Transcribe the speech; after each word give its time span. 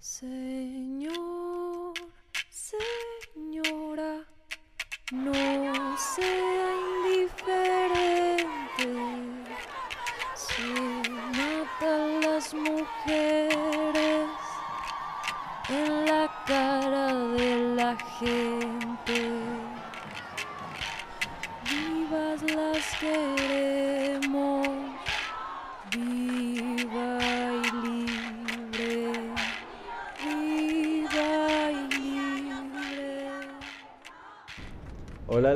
Señor, 0.00 1.27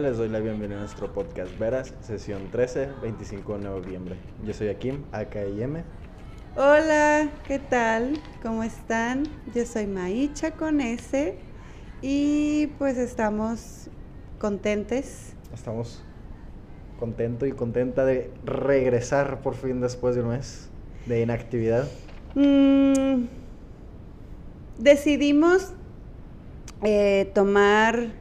les 0.03 0.17
doy 0.17 0.29
la 0.29 0.41
bienvenida 0.41 0.79
a 0.79 0.81
nuestro 0.81 1.13
podcast 1.13 1.57
Veras, 1.61 1.95
sesión 2.01 2.51
13, 2.51 2.89
25 3.03 3.57
de 3.57 3.65
noviembre. 3.65 4.17
Yo 4.45 4.53
soy 4.53 4.69
Akim, 4.69 5.05
AKIM. 5.13 5.85
Hola, 6.57 7.31
¿qué 7.47 7.61
tal? 7.61 8.21
¿Cómo 8.43 8.65
están? 8.65 9.29
Yo 9.55 9.65
soy 9.65 9.87
Maicha 9.87 10.51
con 10.51 10.81
S 10.81 11.39
y 12.01 12.67
pues 12.79 12.99
estamos 12.99 13.91
contentes. 14.41 15.35
Estamos 15.55 16.03
contento 16.99 17.47
y 17.47 17.53
contenta 17.53 18.05
de 18.05 18.33
regresar 18.45 19.41
por 19.41 19.55
fin 19.55 19.81
después 19.81 20.17
de 20.17 20.23
un 20.23 20.31
mes 20.31 20.69
de 21.07 21.23
inactividad. 21.23 21.89
Mm, 22.35 23.27
decidimos 24.81 25.75
eh, 26.83 27.31
tomar 27.35 28.21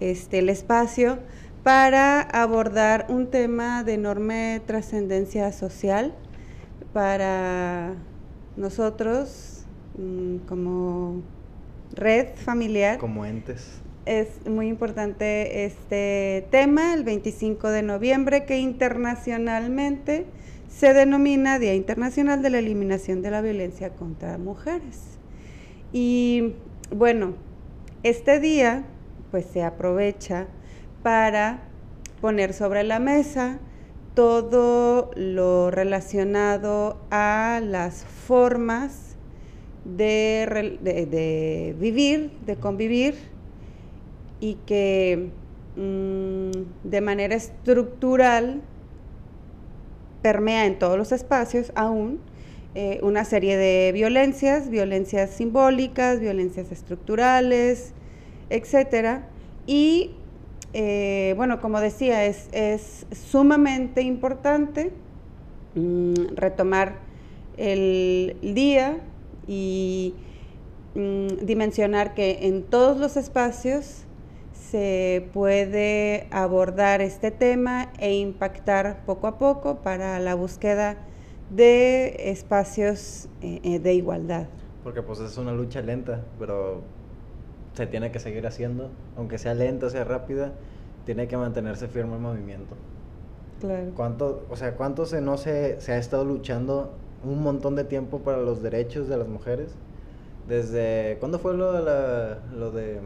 este, 0.00 0.38
el 0.40 0.48
espacio 0.48 1.18
para 1.62 2.20
abordar 2.20 3.06
un 3.08 3.26
tema 3.26 3.84
de 3.84 3.94
enorme 3.94 4.60
trascendencia 4.66 5.52
social 5.52 6.14
para 6.92 7.94
nosotros 8.56 9.64
mm, 9.98 10.46
como 10.48 11.22
red 11.94 12.28
familiar. 12.36 12.98
Como 12.98 13.26
entes. 13.26 13.80
Es 14.06 14.46
muy 14.46 14.68
importante 14.68 15.66
este 15.66 16.46
tema, 16.50 16.94
el 16.94 17.04
25 17.04 17.68
de 17.68 17.82
noviembre, 17.82 18.46
que 18.46 18.58
internacionalmente 18.58 20.24
se 20.68 20.94
denomina 20.94 21.58
Día 21.58 21.74
Internacional 21.74 22.40
de 22.40 22.50
la 22.50 22.58
Eliminación 22.58 23.20
de 23.20 23.30
la 23.30 23.42
Violencia 23.42 23.90
contra 23.90 24.38
Mujeres. 24.38 25.18
Y 25.92 26.54
bueno, 26.94 27.34
este 28.02 28.40
día 28.40 28.84
pues 29.30 29.46
se 29.46 29.62
aprovecha 29.62 30.46
para 31.02 31.60
poner 32.20 32.52
sobre 32.52 32.84
la 32.84 32.98
mesa 32.98 33.58
todo 34.14 35.10
lo 35.14 35.70
relacionado 35.70 36.98
a 37.10 37.60
las 37.62 38.04
formas 38.04 39.16
de, 39.84 40.78
de 40.82 41.76
vivir, 41.78 42.32
de 42.44 42.56
convivir 42.56 43.14
y 44.40 44.54
que 44.66 45.30
mm, 45.76 46.88
de 46.88 47.00
manera 47.00 47.34
estructural 47.34 48.60
permea 50.22 50.66
en 50.66 50.78
todos 50.78 50.98
los 50.98 51.12
espacios 51.12 51.72
aún 51.74 52.20
eh, 52.74 53.00
una 53.02 53.24
serie 53.24 53.56
de 53.56 53.92
violencias, 53.92 54.68
violencias 54.68 55.30
simbólicas, 55.30 56.20
violencias 56.20 56.70
estructurales, 56.70 57.92
etcétera. 58.50 59.28
Y 59.66 60.12
eh, 60.72 61.34
bueno, 61.36 61.60
como 61.60 61.80
decía, 61.80 62.24
es, 62.24 62.48
es 62.52 63.06
sumamente 63.12 64.02
importante 64.02 64.92
mm, 65.74 66.34
retomar 66.34 66.96
el 67.56 68.36
día 68.42 68.98
y 69.46 70.14
mm, 70.94 71.44
dimensionar 71.44 72.14
que 72.14 72.46
en 72.46 72.62
todos 72.62 72.98
los 72.98 73.16
espacios 73.16 74.04
se 74.52 75.28
puede 75.32 76.26
abordar 76.30 77.00
este 77.00 77.30
tema 77.30 77.90
e 77.98 78.16
impactar 78.16 79.04
poco 79.06 79.26
a 79.26 79.38
poco 79.38 79.76
para 79.76 80.20
la 80.20 80.34
búsqueda 80.34 80.98
de 81.50 82.30
espacios 82.30 83.28
eh, 83.40 83.60
eh, 83.62 83.78
de 83.78 83.94
igualdad. 83.94 84.46
Porque 84.84 85.02
pues 85.02 85.20
es 85.20 85.38
una 85.38 85.52
lucha 85.52 85.80
lenta, 85.80 86.24
pero 86.38 86.82
se 87.78 87.86
tiene 87.86 88.10
que 88.10 88.18
seguir 88.18 88.46
haciendo. 88.46 88.90
Aunque 89.16 89.38
sea 89.38 89.54
lenta, 89.54 89.88
sea 89.88 90.02
rápida, 90.02 90.50
tiene 91.06 91.28
que 91.28 91.36
mantenerse 91.36 91.86
firme 91.86 92.14
el 92.14 92.20
movimiento. 92.20 92.74
Claro. 93.60 93.92
¿Cuánto, 93.94 94.44
o 94.50 94.56
sea, 94.56 94.74
cuánto 94.74 95.06
se 95.06 95.20
no 95.20 95.38
se, 95.38 95.80
se 95.80 95.92
ha 95.92 95.98
estado 95.98 96.24
luchando 96.24 96.90
un 97.24 97.40
montón 97.40 97.76
de 97.76 97.84
tiempo 97.84 98.18
para 98.18 98.38
los 98.38 98.62
derechos 98.62 99.08
de 99.08 99.16
las 99.16 99.28
mujeres? 99.28 99.70
Desde 100.48 101.18
¿cuándo 101.20 101.38
fue 101.38 101.56
lo 101.56 101.72
de 101.72 101.82
la, 101.82 102.40
lo 102.56 102.72
de 102.72 102.98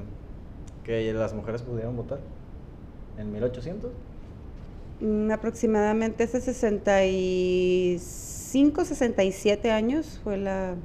que 0.85 1.13
las 1.13 1.35
mujeres 1.35 1.61
pudieran 1.61 1.95
votar? 1.95 2.21
¿En 3.19 3.31
1800? 3.31 3.91
Mm, 5.01 5.33
aproximadamente 5.33 6.25
hace 6.25 6.41
65, 6.41 8.87
67 8.87 9.71
años 9.71 10.19
fue 10.25 10.39
la, 10.39 10.77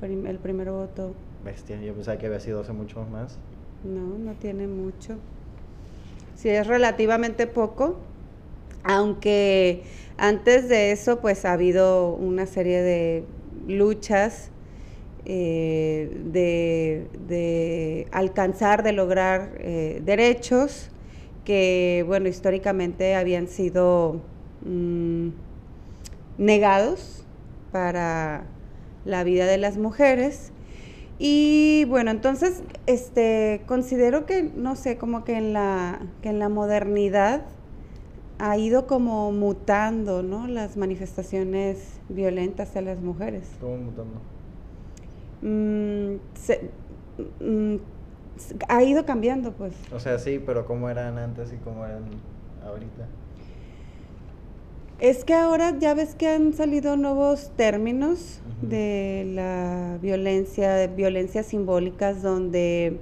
el 0.00 0.38
primer 0.38 0.70
voto. 0.70 1.12
Bestia, 1.44 1.80
yo 1.80 1.92
pensaba 1.94 2.18
que 2.18 2.26
había 2.26 2.40
sido 2.40 2.60
hace 2.60 2.72
mucho 2.72 3.04
más. 3.04 3.38
No, 3.84 4.18
no 4.18 4.32
tiene 4.34 4.66
mucho. 4.66 5.18
Sí, 6.36 6.48
es 6.48 6.66
relativamente 6.66 7.46
poco, 7.46 7.98
aunque 8.82 9.84
antes 10.16 10.68
de 10.68 10.92
eso 10.92 11.20
pues 11.20 11.44
ha 11.44 11.52
habido 11.52 12.14
una 12.14 12.46
serie 12.46 12.82
de 12.82 13.24
luchas 13.68 14.50
eh, 15.26 16.10
de, 16.32 17.08
de 17.26 18.08
alcanzar, 18.10 18.82
de 18.82 18.92
lograr 18.92 19.52
eh, 19.58 20.02
derechos 20.04 20.90
que, 21.44 22.04
bueno, 22.06 22.28
históricamente 22.28 23.14
habían 23.14 23.48
sido 23.48 24.20
mm, 24.64 25.28
negados 26.38 27.24
para 27.70 28.44
la 29.04 29.24
vida 29.24 29.46
de 29.46 29.58
las 29.58 29.76
mujeres. 29.76 30.52
Y 31.26 31.86
bueno, 31.86 32.10
entonces 32.10 32.62
este 32.86 33.62
considero 33.64 34.26
que 34.26 34.42
no 34.42 34.76
sé, 34.76 34.98
como 34.98 35.24
que 35.24 35.38
en 35.38 35.54
la 35.54 35.98
que 36.20 36.28
en 36.28 36.38
la 36.38 36.50
modernidad 36.50 37.44
ha 38.38 38.58
ido 38.58 38.86
como 38.86 39.32
mutando, 39.32 40.22
¿no? 40.22 40.46
Las 40.48 40.76
manifestaciones 40.76 41.98
violentas 42.10 42.76
a 42.76 42.82
las 42.82 43.00
mujeres. 43.00 43.44
Estuvo 43.52 43.74
mutando. 43.74 44.20
Mm, 45.40 46.16
se- 46.34 46.70
mm, 47.40 47.76
ha 48.68 48.82
ido 48.82 49.06
cambiando, 49.06 49.52
pues. 49.52 49.72
O 49.94 50.00
sea, 50.00 50.18
sí, 50.18 50.38
pero 50.44 50.66
¿cómo 50.66 50.90
eran 50.90 51.16
antes 51.16 51.54
y 51.54 51.56
cómo 51.56 51.86
eran 51.86 52.04
ahorita? 52.66 53.06
Es 55.04 55.26
que 55.26 55.34
ahora 55.34 55.78
ya 55.78 55.92
ves 55.92 56.14
que 56.14 56.28
han 56.28 56.54
salido 56.54 56.96
nuevos 56.96 57.50
términos 57.56 58.40
de 58.62 59.30
la 59.34 59.98
violencia, 60.00 60.72
de 60.72 60.86
violencias 60.86 61.44
simbólicas, 61.44 62.22
donde 62.22 63.00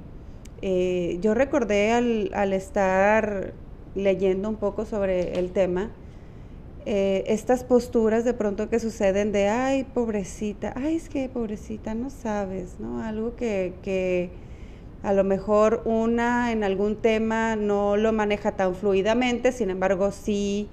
eh, 0.62 1.18
yo 1.20 1.32
recordé 1.32 1.92
al, 1.92 2.32
al 2.34 2.54
estar 2.54 3.52
leyendo 3.94 4.48
un 4.48 4.56
poco 4.56 4.84
sobre 4.84 5.38
el 5.38 5.52
tema, 5.52 5.92
eh, 6.86 7.22
estas 7.28 7.62
posturas 7.62 8.24
de 8.24 8.34
pronto 8.34 8.68
que 8.68 8.80
suceden 8.80 9.30
de, 9.30 9.46
ay, 9.48 9.84
pobrecita, 9.84 10.72
ay, 10.74 10.96
es 10.96 11.08
que 11.08 11.28
pobrecita, 11.28 11.94
no 11.94 12.10
sabes, 12.10 12.80
¿no? 12.80 13.00
Algo 13.00 13.36
que, 13.36 13.74
que 13.80 14.30
a 15.04 15.12
lo 15.12 15.22
mejor 15.22 15.82
una 15.84 16.50
en 16.50 16.64
algún 16.64 16.96
tema 16.96 17.54
no 17.54 17.96
lo 17.96 18.12
maneja 18.12 18.56
tan 18.56 18.74
fluidamente, 18.74 19.52
sin 19.52 19.70
embargo 19.70 20.10
sí 20.10 20.68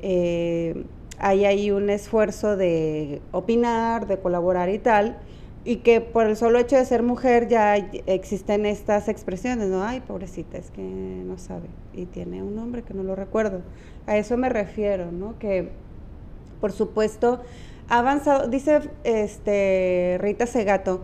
eh, 0.00 0.84
hay 1.18 1.44
ahí 1.44 1.70
un 1.70 1.90
esfuerzo 1.90 2.56
de 2.56 3.20
opinar, 3.32 4.06
de 4.06 4.18
colaborar 4.18 4.68
y 4.68 4.78
tal, 4.78 5.18
y 5.64 5.76
que 5.76 6.00
por 6.00 6.26
el 6.26 6.36
solo 6.36 6.58
hecho 6.58 6.76
de 6.76 6.84
ser 6.84 7.02
mujer 7.02 7.48
ya 7.48 7.76
existen 7.76 8.64
estas 8.66 9.08
expresiones, 9.08 9.68
¿no? 9.68 9.82
Ay, 9.84 10.00
pobrecita, 10.00 10.56
es 10.56 10.70
que 10.70 10.82
no 10.82 11.36
sabe, 11.38 11.68
y 11.92 12.06
tiene 12.06 12.42
un 12.42 12.54
nombre 12.54 12.82
que 12.82 12.94
no 12.94 13.02
lo 13.02 13.14
recuerdo. 13.14 13.62
A 14.06 14.16
eso 14.16 14.36
me 14.36 14.48
refiero, 14.48 15.10
¿no? 15.10 15.38
Que 15.38 15.70
por 16.60 16.72
supuesto 16.72 17.40
ha 17.88 17.98
avanzado, 17.98 18.48
dice 18.48 18.80
este 19.04 20.18
Rita 20.20 20.46
Segato, 20.46 21.02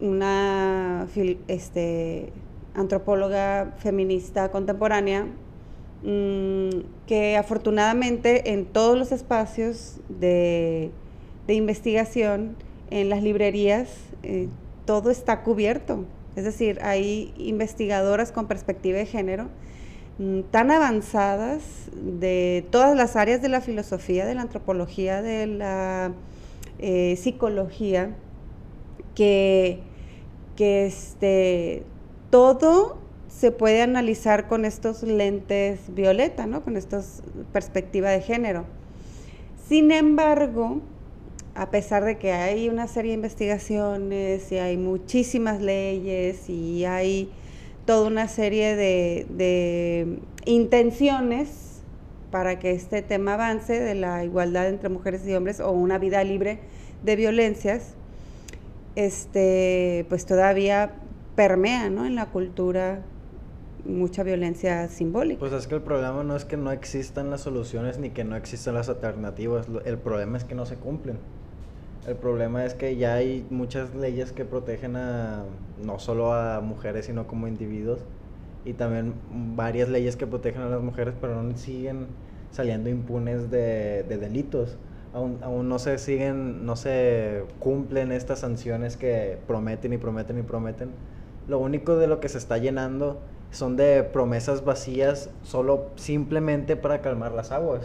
una 0.00 1.06
este, 1.48 2.32
antropóloga 2.74 3.74
feminista 3.78 4.50
contemporánea, 4.50 5.26
que 6.02 7.36
afortunadamente 7.36 8.52
en 8.52 8.64
todos 8.64 8.98
los 8.98 9.12
espacios 9.12 9.98
de, 10.08 10.90
de 11.46 11.54
investigación, 11.54 12.56
en 12.90 13.08
las 13.08 13.22
librerías, 13.22 13.88
eh, 14.22 14.48
todo 14.84 15.10
está 15.10 15.42
cubierto. 15.42 16.04
Es 16.36 16.44
decir, 16.44 16.78
hay 16.82 17.32
investigadoras 17.38 18.32
con 18.32 18.46
perspectiva 18.46 18.98
de 18.98 19.06
género 19.06 19.48
mm, 20.18 20.40
tan 20.50 20.70
avanzadas 20.70 21.62
de 21.94 22.66
todas 22.70 22.96
las 22.96 23.16
áreas 23.16 23.40
de 23.40 23.48
la 23.48 23.60
filosofía, 23.60 24.26
de 24.26 24.34
la 24.34 24.42
antropología, 24.42 25.22
de 25.22 25.46
la 25.46 26.12
eh, 26.78 27.16
psicología, 27.16 28.14
que, 29.14 29.80
que 30.56 30.86
este, 30.86 31.84
todo 32.30 32.98
se 33.38 33.50
puede 33.50 33.82
analizar 33.82 34.46
con 34.46 34.64
estos 34.64 35.02
lentes 35.02 35.80
violeta, 35.88 36.46
¿no? 36.46 36.62
con 36.62 36.76
estas 36.76 37.22
perspectiva 37.52 38.10
de 38.10 38.20
género. 38.20 38.64
Sin 39.68 39.90
embargo, 39.90 40.80
a 41.54 41.70
pesar 41.70 42.04
de 42.04 42.18
que 42.18 42.32
hay 42.32 42.68
una 42.68 42.86
serie 42.86 43.10
de 43.10 43.16
investigaciones 43.16 44.50
y 44.52 44.58
hay 44.58 44.76
muchísimas 44.76 45.60
leyes 45.60 46.48
y 46.48 46.84
hay 46.84 47.30
toda 47.84 48.06
una 48.06 48.28
serie 48.28 48.76
de, 48.76 50.18
intenciones 50.44 51.80
para 52.30 52.58
que 52.58 52.72
este 52.72 53.02
tema 53.02 53.34
avance 53.34 53.78
de 53.78 53.94
la 53.94 54.24
igualdad 54.24 54.68
entre 54.68 54.88
mujeres 54.88 55.26
y 55.26 55.34
hombres 55.34 55.60
o 55.60 55.70
una 55.70 55.98
vida 55.98 56.22
libre 56.24 56.60
de 57.02 57.16
violencias, 57.16 57.94
este, 58.94 60.06
pues 60.08 60.26
todavía 60.26 60.94
permea 61.34 61.86
en 61.86 62.14
la 62.14 62.26
cultura 62.26 63.02
mucha 63.84 64.22
violencia 64.22 64.88
simbólica. 64.88 65.40
Pues 65.40 65.52
es 65.52 65.66
que 65.66 65.74
el 65.74 65.82
problema 65.82 66.22
no 66.22 66.36
es 66.36 66.44
que 66.44 66.56
no 66.56 66.70
existan 66.70 67.30
las 67.30 67.40
soluciones 67.40 67.98
ni 67.98 68.10
que 68.10 68.24
no 68.24 68.36
existan 68.36 68.74
las 68.74 68.88
alternativas, 68.88 69.66
el 69.84 69.98
problema 69.98 70.38
es 70.38 70.44
que 70.44 70.54
no 70.54 70.66
se 70.66 70.76
cumplen. 70.76 71.18
El 72.06 72.16
problema 72.16 72.64
es 72.64 72.74
que 72.74 72.96
ya 72.96 73.14
hay 73.14 73.46
muchas 73.50 73.94
leyes 73.94 74.32
que 74.32 74.44
protegen 74.44 74.96
a 74.96 75.44
no 75.84 76.00
solo 76.00 76.32
a 76.34 76.60
mujeres, 76.60 77.06
sino 77.06 77.28
como 77.28 77.46
individuos. 77.46 78.00
Y 78.64 78.72
también 78.72 79.14
varias 79.56 79.88
leyes 79.88 80.16
que 80.16 80.26
protegen 80.26 80.62
a 80.62 80.68
las 80.68 80.82
mujeres, 80.82 81.14
pero 81.20 81.40
no 81.40 81.56
siguen 81.56 82.08
saliendo 82.50 82.90
impunes 82.90 83.50
de, 83.50 84.02
delitos. 84.02 84.78
Aún, 85.14 85.38
aún, 85.42 85.68
no 85.68 85.78
se 85.78 85.98
siguen, 85.98 86.66
no 86.66 86.74
se 86.74 87.44
cumplen 87.60 88.10
estas 88.10 88.40
sanciones 88.40 88.96
que 88.96 89.38
prometen 89.46 89.92
y 89.92 89.98
prometen 89.98 90.38
y 90.38 90.42
prometen. 90.42 90.90
Lo 91.46 91.58
único 91.58 91.96
de 91.96 92.08
lo 92.08 92.18
que 92.18 92.28
se 92.28 92.38
está 92.38 92.58
llenando 92.58 93.20
son 93.52 93.76
de 93.76 94.02
promesas 94.02 94.64
vacías 94.64 95.30
solo 95.42 95.90
simplemente 95.96 96.74
para 96.74 97.00
calmar 97.02 97.32
las 97.32 97.52
aguas. 97.52 97.82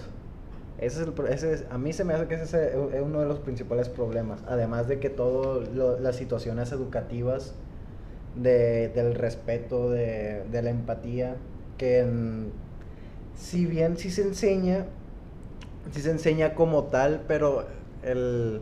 Ese 0.79 1.01
es, 1.01 1.07
el, 1.07 1.27
ese 1.27 1.65
a 1.69 1.77
mí 1.77 1.91
se 1.91 2.03
me 2.03 2.13
hace 2.13 2.27
que 2.27 2.35
ese 2.35 2.67
es 2.67 3.01
uno 3.01 3.19
de 3.19 3.25
los 3.25 3.39
principales 3.39 3.89
problemas, 3.89 4.39
además 4.47 4.87
de 4.87 4.99
que 4.99 5.09
todas 5.09 5.67
las 5.99 6.15
situaciones 6.15 6.71
educativas 6.71 7.53
de, 8.35 8.89
del 8.89 9.15
respeto, 9.15 9.89
de, 9.89 10.43
de, 10.51 10.61
la 10.61 10.69
empatía, 10.69 11.35
que 11.77 12.05
si 13.35 13.65
bien 13.65 13.97
sí 13.97 14.09
se 14.09 14.21
enseña, 14.21 14.85
sí 15.91 16.01
se 16.01 16.11
enseña 16.11 16.53
como 16.53 16.85
tal, 16.85 17.23
pero 17.27 17.65
el, 18.03 18.61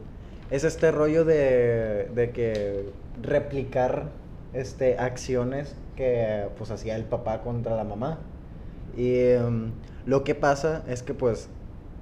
es 0.50 0.64
este 0.64 0.92
rollo 0.92 1.26
de, 1.26 2.10
de 2.16 2.32
que 2.32 2.90
replicar 3.22 4.10
este, 4.54 4.98
acciones 4.98 5.76
que 5.96 6.48
pues 6.58 6.72
hacía 6.72 6.96
el 6.96 7.06
papá 7.06 7.42
contra 7.42 7.76
la 7.76 7.84
mamá. 7.84 8.20
Y 8.98 9.20
em, 9.20 9.72
lo 10.06 10.24
que 10.24 10.36
pasa 10.36 10.84
es 10.88 11.04
que 11.04 11.14
pues 11.14 11.50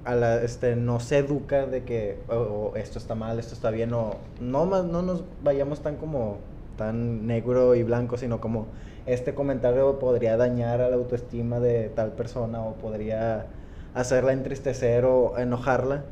a 0.04 0.14
la, 0.14 0.42
este, 0.42 0.76
no 0.76 1.00
se 1.00 1.18
educa 1.18 1.66
de 1.66 1.84
que 1.84 2.18
oh, 2.28 2.72
oh, 2.72 2.76
esto 2.76 2.98
está 2.98 3.14
mal, 3.14 3.38
esto 3.38 3.54
está 3.54 3.70
bien, 3.70 3.92
o 3.94 4.16
no, 4.40 4.66
no 4.66 5.02
nos 5.02 5.24
vayamos 5.42 5.80
tan 5.80 5.96
como 5.96 6.38
tan 6.76 7.26
negro 7.26 7.74
y 7.74 7.82
blanco, 7.82 8.16
sino 8.18 8.40
como 8.40 8.66
este 9.06 9.34
comentario 9.34 9.98
podría 9.98 10.36
dañar 10.36 10.80
a 10.80 10.88
la 10.88 10.96
autoestima 10.96 11.60
de 11.60 11.88
tal 11.88 12.12
persona 12.12 12.62
o 12.62 12.74
podría 12.74 13.46
hacerla 13.94 14.32
entristecer 14.32 15.04
o 15.04 15.38
enojarla. 15.38 16.04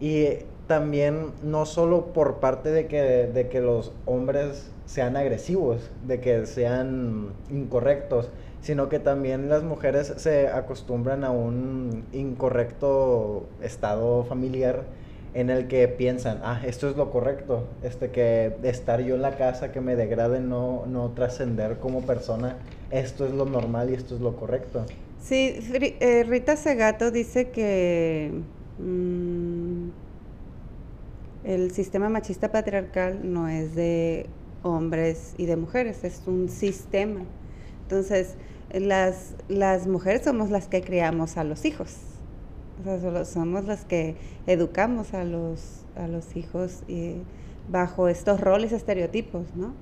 Y 0.00 0.38
también 0.72 1.32
no 1.42 1.66
solo 1.66 2.14
por 2.14 2.36
parte 2.36 2.70
de 2.70 2.86
que, 2.86 3.02
de 3.26 3.48
que 3.50 3.60
los 3.60 3.92
hombres 4.06 4.70
sean 4.86 5.18
agresivos, 5.18 5.90
de 6.06 6.18
que 6.18 6.46
sean 6.46 7.34
incorrectos, 7.50 8.30
sino 8.62 8.88
que 8.88 8.98
también 8.98 9.50
las 9.50 9.64
mujeres 9.64 10.14
se 10.16 10.48
acostumbran 10.48 11.24
a 11.24 11.30
un 11.30 12.06
incorrecto 12.14 13.44
estado 13.60 14.24
familiar 14.24 14.84
en 15.34 15.50
el 15.50 15.68
que 15.68 15.88
piensan, 15.88 16.40
ah, 16.42 16.62
esto 16.64 16.88
es 16.88 16.96
lo 16.96 17.10
correcto, 17.10 17.68
este 17.82 18.10
que 18.10 18.56
estar 18.62 19.02
yo 19.02 19.14
en 19.14 19.20
la 19.20 19.36
casa, 19.36 19.72
que 19.72 19.82
me 19.82 19.94
degrade, 19.94 20.40
no, 20.40 20.86
no 20.86 21.10
trascender 21.10 21.80
como 21.80 22.00
persona, 22.00 22.56
esto 22.90 23.26
es 23.26 23.34
lo 23.34 23.44
normal 23.44 23.90
y 23.90 23.92
esto 23.92 24.14
es 24.14 24.22
lo 24.22 24.36
correcto. 24.36 24.86
Sí, 25.20 25.54
eh, 26.00 26.24
Rita 26.26 26.56
Segato 26.56 27.10
dice 27.10 27.50
que 27.50 28.32
mm, 28.78 29.61
el 31.44 31.72
sistema 31.72 32.08
machista 32.08 32.52
patriarcal 32.52 33.20
no 33.32 33.48
es 33.48 33.74
de 33.74 34.26
hombres 34.62 35.34
y 35.38 35.46
de 35.46 35.56
mujeres, 35.56 36.04
es 36.04 36.22
un 36.26 36.48
sistema. 36.48 37.20
Entonces, 37.82 38.34
las, 38.72 39.34
las 39.48 39.86
mujeres 39.86 40.22
somos 40.22 40.50
las 40.50 40.68
que 40.68 40.82
criamos 40.82 41.36
a 41.36 41.44
los 41.44 41.64
hijos, 41.64 41.96
somos 43.24 43.64
las 43.64 43.84
que 43.84 44.16
educamos 44.46 45.14
a 45.14 45.24
los, 45.24 45.84
a 45.96 46.08
los 46.08 46.36
hijos 46.36 46.82
eh, 46.88 47.16
bajo 47.70 48.08
estos 48.08 48.40
roles 48.40 48.72
estereotipos, 48.72 49.44
¿no? 49.54 49.74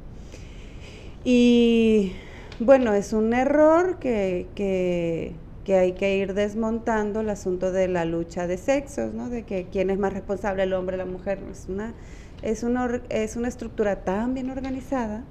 Y 1.24 2.12
bueno, 2.58 2.94
es 2.94 3.12
un 3.12 3.32
error 3.32 3.98
que, 3.98 4.46
que, 4.54 5.32
que, 5.70 5.76
hay 5.76 5.92
que 5.92 6.16
ir 6.16 6.34
desmontando 6.34 7.20
el 7.20 7.30
asunto 7.30 7.70
de 7.70 7.86
la 7.86 8.04
lucha 8.04 8.48
de 8.48 8.58
sexos, 8.58 9.14
¿no? 9.14 9.30
De 9.30 9.44
que 9.44 9.68
quién 9.70 9.90
es 9.90 10.00
más 10.00 10.12
responsable, 10.12 10.64
el 10.64 10.72
hombre 10.72 10.96
o 10.96 10.98
la 10.98 11.04
mujer. 11.04 11.38
Es 11.48 11.66
una, 11.68 11.94
es 12.42 12.64
una, 12.64 13.00
es 13.08 13.36
una 13.36 13.46
estructura 13.46 14.02
tan 14.02 14.34
bien 14.34 14.50
organizada 14.50 15.22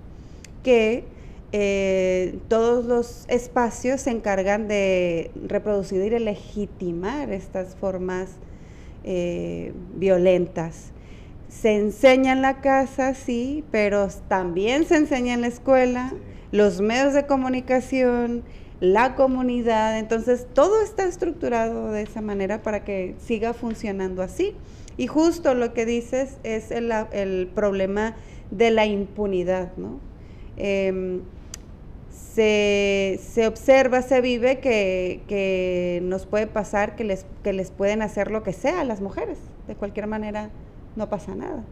que 0.64 1.04
eh, 1.52 2.40
todos 2.48 2.86
los 2.86 3.26
espacios 3.28 4.00
se 4.00 4.12
encargan 4.12 4.70
de 4.70 5.30
reproducir 5.46 6.04
y 6.04 6.10
de 6.10 6.22
legitimar 6.22 7.34
estas 7.34 7.76
formas 7.76 8.30
eh, 9.04 9.74
violentas. 9.96 10.94
Se 11.50 11.76
enseña 11.76 12.32
en 12.32 12.42
la 12.42 12.62
casa, 12.62 13.14
sí, 13.14 13.66
pero 13.72 14.08
también 14.30 14.86
se 14.86 14.96
enseña 14.96 15.34
en 15.34 15.42
la 15.42 15.48
escuela, 15.48 16.14
los 16.54 16.80
medios 16.80 17.14
de 17.14 17.26
comunicación, 17.26 18.46
la 18.80 19.16
comunidad. 19.16 19.98
Entonces, 20.00 20.48
todo 20.54 20.82
está 20.82 21.06
estructurado 21.06 21.92
de 21.92 22.04
esa 22.04 22.22
manera 22.22 22.62
para 22.62 22.84
que 22.84 23.16
siga 23.20 23.54
funcionando 23.54 24.22
así. 24.22 24.56
Y 24.98 25.08
justo 25.08 25.54
lo 25.54 25.74
que 25.74 25.86
dices 25.86 26.38
es 26.44 26.72
el, 26.72 27.48
problema 27.54 28.16
de 28.52 28.72
la 28.72 28.86
impunidad, 28.86 29.72
¿no? 29.78 30.00
Em, 30.58 31.22
se, 32.34 33.48
observa, 33.48 34.02
se 34.02 34.22
vive 34.22 34.60
que, 34.60 36.00
nos 36.04 36.26
puede 36.26 36.48
pasar, 36.48 36.96
que 36.96 37.04
les, 37.04 37.26
que 37.44 37.54
les 37.54 37.72
pueden 37.72 38.02
hacer 38.02 38.32
lo 38.32 38.44
que 38.44 38.54
sea 38.54 38.82
a 38.82 38.84
las 38.84 39.02
mujeres. 39.02 39.38
De 39.68 39.76
cualquier 39.76 40.08
manera, 40.08 40.50
no 40.96 41.10
pasa 41.10 41.36
nada. 41.36 41.64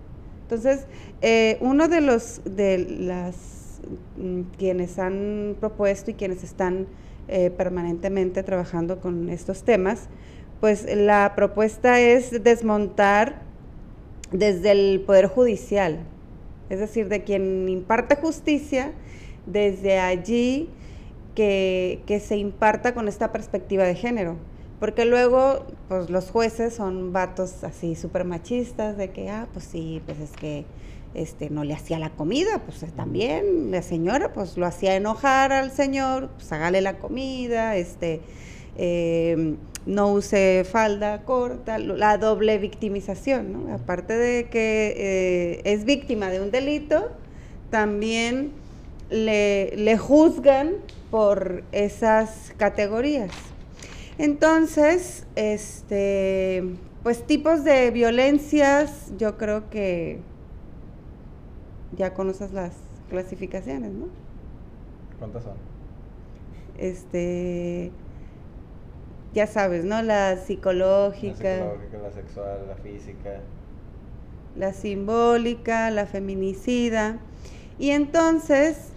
Entonces, 0.43 0.87
eh, 1.21 1.57
uno 1.59 1.87
de 1.87 2.01
los, 2.01 2.41
de 2.45 2.77
las, 2.77 3.56
quienes 4.58 5.00
han 5.00 5.56
propuesto 5.60 6.12
y 6.12 6.13
quienes 6.13 6.44
están 6.44 6.88
eh, 7.27 7.50
permanentemente 7.50 8.44
trabajando 8.44 9.00
con 9.01 9.29
estos 9.29 9.63
temas, 9.63 10.08
pues 10.60 10.88
la 10.96 11.34
propuesta 11.36 12.00
es 12.00 12.44
desmontar 12.44 13.41
desde 14.32 14.72
el 14.72 15.01
Poder 15.01 15.27
Judicial, 15.27 16.00
es 16.70 16.79
decir, 16.79 17.08
de 17.08 17.24
quien 17.24 17.70
imparte 17.70 18.15
justicia, 18.15 18.94
desde 19.46 20.00
allí 20.00 20.70
que, 21.36 22.22
se 22.25 22.38
imparta 22.38 22.94
con 22.94 23.08
esta 23.08 23.32
perspectiva 23.32 23.84
de 23.84 23.96
género. 23.96 24.38
Porque 24.79 25.06
luego, 25.06 25.65
pues 25.88 26.10
los 26.10 26.29
jueces 26.29 26.75
son 26.75 27.13
vatos 27.13 27.63
así 27.63 27.96
súper 27.96 28.25
machistas, 28.25 28.98
de 28.98 29.10
que, 29.12 29.29
ah, 29.29 29.48
pues 29.53 29.65
sí, 29.65 30.01
pues 30.06 30.20
es 30.20 30.32
que 30.32 30.65
este, 31.13 31.49
no 31.49 31.63
le 31.63 31.73
hacía 31.73 31.99
la 31.99 32.11
comida, 32.11 32.63
pues 32.65 32.85
también 32.93 33.71
la 33.71 33.81
señora, 33.81 34.33
pues 34.33 34.57
lo 34.57 34.65
hacía 34.65 34.95
enojar 34.95 35.51
al 35.51 35.71
señor, 35.71 36.29
pues 36.35 36.51
hágale 36.51 36.81
la 36.81 36.99
comida, 36.99 37.75
este, 37.75 38.21
em, 38.77 39.57
no 39.85 40.11
use 40.11 40.65
falda 40.69 41.23
corta, 41.23 41.79
la 41.79 42.17
doble 42.17 42.57
victimización, 42.57 43.53
¿no? 43.53 43.73
Aparte 43.73 44.17
de 44.17 44.49
que 44.49 44.93
eh, 44.97 45.61
es 45.63 45.85
víctima 45.85 46.29
de 46.29 46.41
un 46.41 46.51
delito, 46.51 47.09
también 47.69 48.51
le, 49.09 49.97
juzgan 49.97 50.75
por 51.09 51.63
esas 51.71 52.53
categorías. 52.57 53.31
Entonces, 54.17 55.25
este, 55.35 56.63
pues 57.03 57.25
tipos 57.25 57.63
de 57.63 57.91
violencias, 57.91 59.11
yo 59.17 59.37
creo 59.37 59.69
que 59.69 60.19
ya 61.91 62.13
conoces 62.13 62.51
las 62.53 62.74
clasificaciones, 63.10 63.94
¿no? 63.94 64.08
¿Cuántas 65.20 65.44
son? 65.44 65.58
Este, 66.75 67.91
ya 69.34 69.48
sabes, 69.48 69.86
¿no? 69.86 70.01
La 70.01 70.38
psicológica, 70.38 71.50
La 71.50 71.56
psicológica, 71.58 71.98
la 72.00 72.12
sexual, 72.12 72.67
la 72.67 72.75
física. 72.77 73.41
la 74.56 74.74
simbólica, 74.74 75.91
la 75.91 76.06
feminicida. 76.08 77.20
Y 77.77 77.91
entonces, 77.91 78.94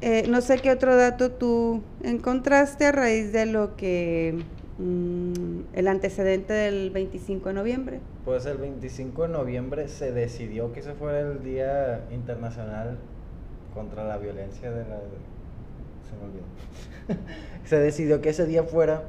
eh, 0.00 0.26
no 0.28 0.40
sé 0.40 0.60
qué 0.60 0.70
otro 0.72 0.96
dato 0.96 1.32
tú 1.32 1.82
encontraste 2.02 2.86
a 2.86 2.92
raíz 2.92 3.32
de 3.32 3.46
lo 3.46 3.76
que 3.76 4.44
mm, 4.78 5.60
el 5.74 5.88
antecedente 5.88 6.52
del 6.52 6.90
25 6.90 7.48
de 7.48 7.54
noviembre. 7.54 8.00
Pues 8.24 8.46
el 8.46 8.58
25 8.58 9.22
de 9.22 9.28
noviembre 9.28 9.88
se 9.88 10.12
decidió 10.12 10.72
que 10.72 10.80
ese 10.80 10.94
fuera 10.94 11.20
el 11.20 11.42
Día 11.42 12.04
Internacional 12.10 12.98
contra 13.74 14.04
la 14.04 14.16
Violencia 14.18 14.70
de 14.70 14.84
la... 14.88 14.98
Se 16.08 16.16
me 16.16 16.24
olvidó. 16.24 16.44
se 17.64 17.78
decidió 17.78 18.20
que 18.20 18.30
ese 18.30 18.46
día 18.46 18.62
fuera 18.64 19.02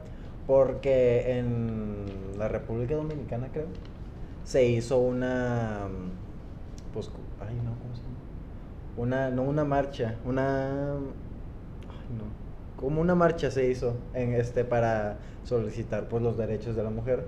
porque 0.48 1.38
en 1.38 2.06
la 2.38 2.48
República 2.48 2.96
Dominicana, 2.96 3.50
creo, 3.52 3.68
se 4.44 4.66
hizo 4.66 4.98
una... 4.98 5.88
Pues, 6.94 7.12
ay, 7.42 7.56
no, 7.56 7.72
¿cómo 7.80 7.96
se 7.96 8.02
llama? 8.02 8.16
Una, 8.96 9.30
no 9.30 9.44
una 9.44 9.66
marcha, 9.66 10.16
una... 10.26 10.94
Ay, 10.94 12.16
no. 12.18 12.47
Como 12.78 13.02
una 13.02 13.16
marcha 13.16 13.52
se 13.52 13.70
hizo 13.70 13.96
en 14.14 14.34
este 14.34 14.64
para 14.64 15.18
solicitar 15.44 16.08
pues 16.08 16.22
los 16.22 16.38
derechos 16.38 16.76
de 16.76 16.84
la 16.84 16.90
mujer 16.90 17.26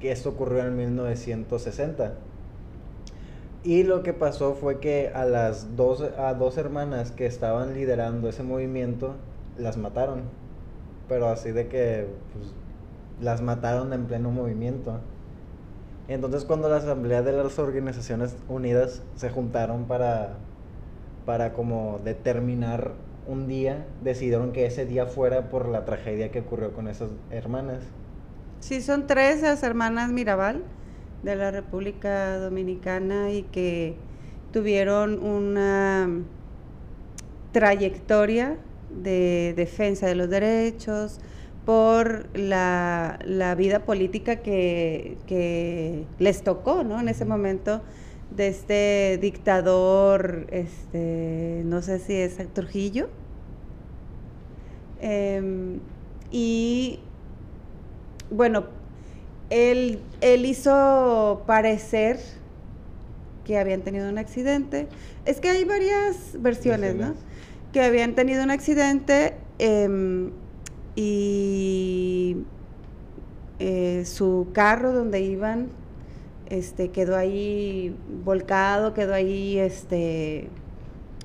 que 0.00 0.10
esto 0.10 0.30
ocurrió 0.30 0.64
en 0.64 0.76
1960. 0.76 2.14
Y 3.64 3.84
lo 3.84 4.02
que 4.02 4.12
pasó 4.12 4.54
fue 4.54 4.80
que 4.80 5.12
a 5.14 5.24
las 5.24 5.76
dos, 5.76 6.02
a 6.02 6.34
dos 6.34 6.58
hermanas 6.58 7.12
que 7.12 7.26
estaban 7.26 7.74
liderando 7.74 8.28
ese 8.28 8.42
movimiento, 8.42 9.14
las 9.56 9.76
mataron. 9.76 10.22
Pero 11.08 11.28
así 11.28 11.52
de 11.52 11.68
que 11.68 12.08
pues, 12.32 12.52
las 13.20 13.40
mataron 13.42 13.92
en 13.92 14.06
pleno 14.06 14.32
movimiento. 14.32 14.98
Entonces 16.08 16.44
cuando 16.44 16.68
la 16.68 16.78
Asamblea 16.78 17.22
de 17.22 17.32
las 17.32 17.58
Organizaciones 17.60 18.36
Unidas 18.48 19.02
se 19.14 19.30
juntaron 19.30 19.84
para, 19.84 20.34
para 21.24 21.52
como 21.52 22.00
determinar 22.04 22.90
un 23.26 23.46
día, 23.46 23.86
decidieron 24.02 24.52
que 24.52 24.66
ese 24.66 24.86
día 24.86 25.06
fuera 25.06 25.48
por 25.48 25.68
la 25.68 25.84
tragedia 25.84 26.30
que 26.30 26.40
ocurrió 26.40 26.72
con 26.72 26.88
esas 26.88 27.10
hermanas. 27.30 27.82
Sí, 28.60 28.80
son 28.80 29.06
tres 29.06 29.42
las 29.42 29.62
hermanas 29.62 30.10
Mirabal 30.10 30.62
de 31.22 31.36
la 31.36 31.50
República 31.50 32.38
Dominicana 32.38 33.30
y 33.30 33.42
que 33.44 33.94
tuvieron 34.52 35.22
una 35.22 36.08
trayectoria 37.52 38.56
de 38.90 39.54
defensa 39.56 40.06
de 40.06 40.14
los 40.14 40.28
derechos 40.28 41.20
por 41.64 42.26
la, 42.36 43.18
la 43.24 43.54
vida 43.54 43.80
política 43.80 44.36
que, 44.36 45.16
que 45.26 46.04
les 46.18 46.42
tocó, 46.42 46.82
¿no? 46.82 47.00
En 47.00 47.08
ese 47.08 47.24
momento 47.24 47.82
de 48.36 48.48
este 48.48 49.18
dictador, 49.20 50.46
este, 50.50 51.62
no 51.64 51.82
sé 51.82 51.98
si 51.98 52.14
es 52.14 52.36
Trujillo. 52.52 53.08
Em, 55.00 55.80
y 56.30 57.00
bueno, 58.30 58.64
él, 59.50 60.00
él 60.20 60.46
hizo 60.46 61.42
parecer 61.46 62.18
que 63.44 63.58
habían 63.58 63.82
tenido 63.82 64.08
un 64.08 64.18
accidente. 64.18 64.88
Es 65.24 65.40
que 65.40 65.50
hay 65.50 65.64
varias 65.64 66.40
versiones, 66.40 66.94
¿no? 66.94 67.14
Que 67.72 67.82
habían 67.82 68.14
tenido 68.14 68.42
un 68.42 68.50
accidente 68.50 69.34
em, 69.58 70.30
y 70.94 72.38
eh, 73.58 74.04
su 74.06 74.48
carro 74.52 74.92
donde 74.92 75.20
iban 75.20 75.68
este, 76.52 76.90
quedó 76.90 77.16
ahí 77.16 77.96
volcado, 78.24 78.92
quedó 78.92 79.14
ahí 79.14 79.58
este, 79.58 80.48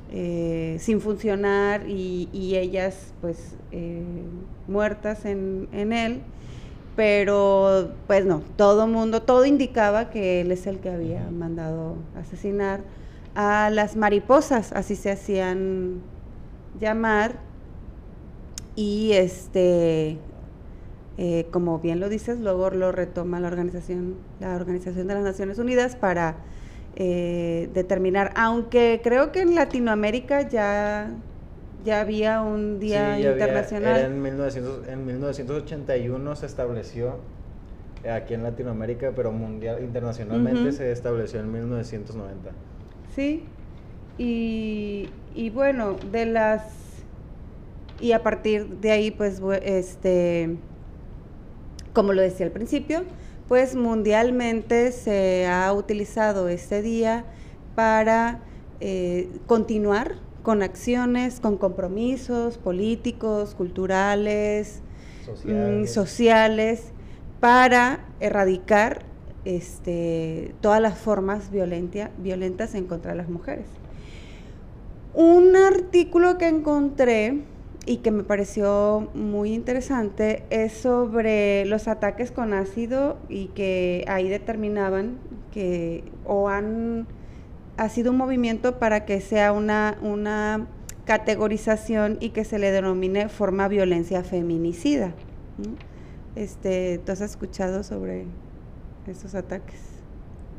eh, 0.09 0.77
sin 0.79 1.01
funcionar 1.01 1.89
y, 1.89 2.29
y 2.31 2.55
ellas 2.55 3.13
pues 3.19 3.57
eh, 3.73 4.01
muertas 4.69 5.25
en, 5.25 5.67
en 5.73 5.91
él. 5.91 6.21
Pero 6.95 7.91
pues 8.07 8.25
no, 8.25 8.41
todo 8.55 8.87
mundo, 8.87 9.21
todo 9.21 9.45
indicaba 9.45 10.09
que 10.09 10.41
él 10.41 10.51
es 10.51 10.65
el 10.65 10.79
que 10.79 10.89
había 10.89 11.29
mandado 11.29 11.97
asesinar 12.15 12.79
a 13.35 13.69
las 13.69 13.97
mariposas, 13.97 14.71
así 14.71 14.95
se 14.95 15.11
hacían 15.11 16.01
llamar. 16.79 17.35
Y 18.75 19.11
este, 19.11 20.17
eh, 21.17 21.47
como 21.51 21.79
bien 21.79 21.99
lo 21.99 22.09
dices, 22.09 22.39
luego 22.39 22.69
lo 22.69 22.91
retoma 22.91 23.39
la 23.39 23.47
organización, 23.47 24.15
la 24.39 24.55
Organización 24.55 25.07
de 25.07 25.15
las 25.15 25.23
Naciones 25.23 25.57
Unidas 25.57 25.95
para 25.95 26.35
eh, 26.95 27.69
determinar, 27.73 28.31
aunque 28.35 29.01
creo 29.03 29.31
que 29.31 29.41
en 29.41 29.55
Latinoamérica 29.55 30.47
ya, 30.47 31.09
ya 31.83 32.01
había 32.01 32.41
un 32.41 32.79
día 32.79 33.15
Sí, 33.17 33.23
ya 33.23 33.29
había- 33.29 33.31
internacional. 33.33 33.97
era 33.97 34.05
en, 34.07 34.21
1900 34.21 34.87
en 34.87 35.05
1981 35.05 36.35
se 36.35 36.45
estableció 36.45 37.15
aquí 38.11 38.33
en 38.35 38.43
Latinoamérica, 38.43 39.11
pero 39.15 39.31
mundial, 39.31 39.83
internacionalmente 39.83 40.71
se 40.71 40.91
estableció 40.91 41.39
en 41.39 41.51
1990. 41.51 42.51
Sí, 43.15 43.43
y, 44.19 45.09
y 45.35 45.49
bueno, 45.49 45.95
de 46.11 46.25
las... 46.27 46.63
Y 47.99 48.11
a 48.11 48.21
partir 48.21 48.67
de 48.79 48.91
ahí, 48.91 49.09
pues, 49.11 49.41
este, 49.63 50.57
como 51.97 52.13
lo 52.13 52.21
decía 52.21 52.45
al 52.45 52.51
principio, 52.51 53.01
pues 53.47 53.75
mundialmente 53.75 54.91
se 54.91 55.47
ha 55.47 55.73
utilizado 55.73 56.47
este 56.47 56.83
día 56.83 57.25
para 57.73 58.41
eh, 58.81 59.27
continuar 59.47 60.13
con 60.43 60.61
acciones, 60.61 61.39
con 61.39 61.57
compromisos 61.57 62.59
políticos, 62.59 63.55
culturales, 63.55 64.81
mm, 65.23 65.25
Sociales. 65.25 65.91
sociales 65.91 66.83
para 67.39 68.05
erradicar 68.19 69.01
este, 69.43 70.53
todas 70.61 70.79
las 70.79 70.99
formas 70.99 71.49
violentia- 71.49 72.11
violentas 72.19 72.75
en 72.75 72.85
contra 72.85 73.13
de 73.13 73.17
las 73.17 73.27
mujeres. 73.29 73.65
Un 75.15 75.55
artículo 75.55 76.37
que 76.37 76.47
encontré 76.47 77.41
y 77.87 77.97
que 77.97 78.11
me 78.11 78.23
pareció 78.23 79.09
muy 79.13 79.53
interesante 79.53 80.43
es 80.49 80.73
sobre 80.73 81.65
los 81.65 81.87
ataques 81.87 82.31
con 82.31 82.53
ácido 82.53 83.17
y 83.29 83.47
que 83.47 84.03
ahí 84.09 84.27
determinaban 84.27 85.17
que 85.53 86.03
o 86.25 86.49
han 86.49 87.07
ha 87.77 87.89
sido 87.89 88.11
un 88.11 88.17
movimiento 88.17 88.77
para 88.77 89.05
que 89.05 89.21
sea 89.21 89.53
una, 89.53 89.97
una 90.01 90.67
categorización 91.05 92.17
y 92.19 92.31
que 92.31 92.43
se 92.43 92.59
le 92.59 92.71
denomine 92.71 93.29
forma 93.29 93.67
violencia 93.67 94.23
feminicida. 94.23 95.13
Este, 96.35 96.97
¿Tú 96.97 97.11
has 97.13 97.21
escuchado 97.21 97.83
sobre 97.83 98.25
estos 99.07 99.33
ataques? 99.33 99.79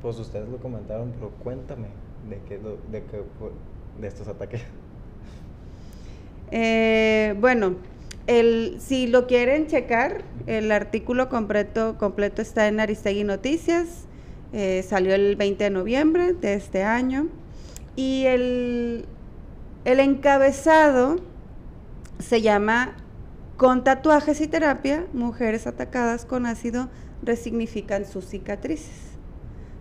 Pues 0.00 0.18
ustedes 0.18 0.49
lo 0.49 0.58
comentaron, 0.58 1.12
pero 1.12 1.30
cuéntame 1.42 1.88
de 2.30 2.38
qué, 2.49 2.58
de 2.58 3.04
qué 3.04 3.23
de 4.00 4.08
estos 4.08 4.28
ataques. 4.28 4.62
Eh, 6.50 7.35
bueno, 7.40 7.76
el, 8.26 8.76
si 8.81 9.07
lo 9.07 9.26
quieren 9.26 9.67
checar, 9.67 10.23
el 10.47 10.71
artículo 10.73 11.28
completo, 11.28 11.97
completo 11.99 12.43
está 12.43 12.69
en 12.69 12.81
Aristegui 12.81 13.25
Noticias, 13.25 14.07
eh, 14.52 14.85
salió 14.87 15.14
el 15.14 15.37
20 15.37 15.64
de 15.64 15.71
noviembre 15.71 16.33
de 16.35 16.55
este 16.55 16.83
año, 16.83 17.28
y 17.97 18.25
el, 18.26 19.07
el 19.85 20.00
encabezado 20.00 21.17
se 22.19 22.43
llama 22.43 22.97
Con 23.57 23.85
tatuajes 23.85 24.40
y 24.40 24.47
terapia, 24.47 25.07
mujeres 25.12 25.67
atacadas 25.67 26.25
con 26.25 26.47
ácido 26.47 26.88
resignifican 27.23 28.05
sus 28.05 28.26
cicatrices. 28.26 29.09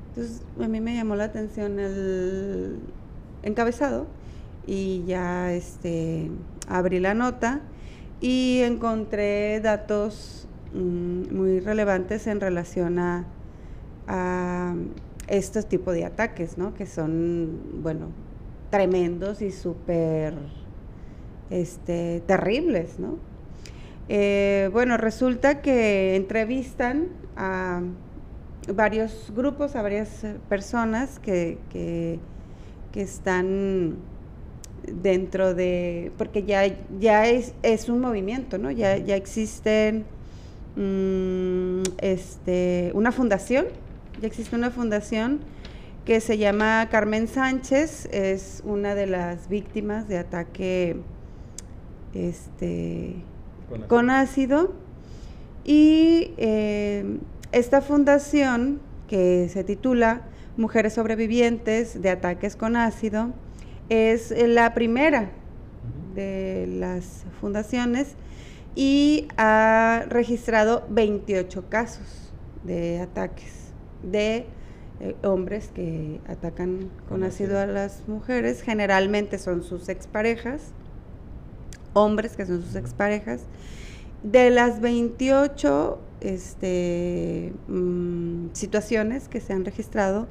Entonces, 0.10 0.42
a 0.60 0.68
mí 0.68 0.82
me 0.82 0.96
llamó 0.96 1.16
la 1.16 1.26
atención 1.26 1.80
el 1.80 2.80
encabezado 3.44 4.08
y 4.66 5.04
ya 5.06 5.54
este, 5.54 6.32
abrí 6.68 7.00
la 7.00 7.14
nota 7.14 7.62
y 8.22 8.62
encontré 8.64 9.60
datos 9.62 10.48
mm, 10.74 11.36
muy 11.36 11.60
relevantes 11.60 12.28
en 12.28 12.42
relación 12.42 13.00
a, 13.00 13.26
a 14.08 14.76
estos 15.28 15.68
tipos 15.68 15.94
de 15.94 16.06
ataques, 16.06 16.58
¿no? 16.58 16.74
Que 16.74 16.86
son, 16.86 17.82
bueno, 17.82 18.08
tremendos 18.70 19.42
y 19.42 19.52
súper 19.52 20.34
este, 21.50 22.22
terribles, 22.26 23.00
¿no? 23.00 23.18
Eh, 24.10 24.70
bueno, 24.72 24.98
resulta 24.98 25.62
que 25.62 26.16
entrevistan 26.16 27.10
a 27.36 27.82
varios 28.74 29.32
grupos, 29.36 29.76
a 29.76 29.82
varias 29.82 30.26
personas 30.48 31.20
que, 31.20 31.58
que 31.72 32.20
están 33.02 33.98
dentro 34.88 35.54
de, 35.54 36.12
porque 36.18 36.44
ya, 36.44 36.64
ya 37.00 37.28
es, 37.28 37.54
es 37.64 37.90
un 37.90 38.00
movimiento, 38.00 38.58
¿no? 38.58 38.72
Ya, 38.72 38.98
ya 38.98 39.16
existen 39.16 40.06
mm, 40.76 41.84
este, 42.00 42.92
una 42.94 43.12
fundación, 43.12 43.66
ya 44.22 44.28
existe 44.28 44.56
una 44.56 44.72
fundación 44.72 45.40
que 46.06 46.22
se 46.22 46.38
llama 46.38 46.88
Carmen 46.90 47.28
Sánchez, 47.28 48.08
es 48.12 48.62
una 48.66 48.96
de 48.96 49.08
las 49.08 49.50
víctimas 49.50 50.08
de 50.08 50.18
ataque 50.18 50.96
este, 52.14 53.16
con 53.90 54.10
ácido. 54.10 54.74
Y 55.66 56.32
eh, 56.38 57.20
esta 57.52 57.82
fundación, 57.82 58.80
que 59.10 59.50
se 59.50 59.66
titula 59.66 60.22
Mujeres 60.56 60.94
Sobrevivientes 60.94 62.02
de 62.02 62.10
Ataques 62.10 62.56
con 62.56 62.78
Ácido, 62.78 63.34
es 63.90 64.32
la 64.32 64.74
primera 64.74 65.32
de 66.16 66.68
las 66.68 67.26
fundaciones 67.40 68.16
y 68.76 69.28
ha 69.38 70.06
registrado 70.10 70.86
28 70.90 71.70
casos 71.70 72.32
de 72.64 73.00
ataques 73.00 73.72
de 74.04 74.46
eh, 75.00 75.16
hombres 75.24 75.70
que 75.74 76.20
atacan 76.28 76.90
con 77.08 77.24
ácido 77.24 77.60
a 77.60 77.68
las 77.68 78.08
mujeres, 78.08 78.62
generalmente 78.62 79.38
son 79.38 79.64
sus 79.64 79.90
exparejas, 79.90 80.72
hombres 81.94 82.36
que 82.36 82.46
son 82.46 82.64
sus 82.64 82.76
exparejas. 82.76 83.42
De 84.24 84.50
las 84.50 84.82
28 84.82 86.00
este, 86.22 87.54
mm, 87.68 88.48
situaciones 88.54 89.28
que 89.28 89.40
se 89.40 89.54
han 89.54 89.66
registrado, 89.66 90.28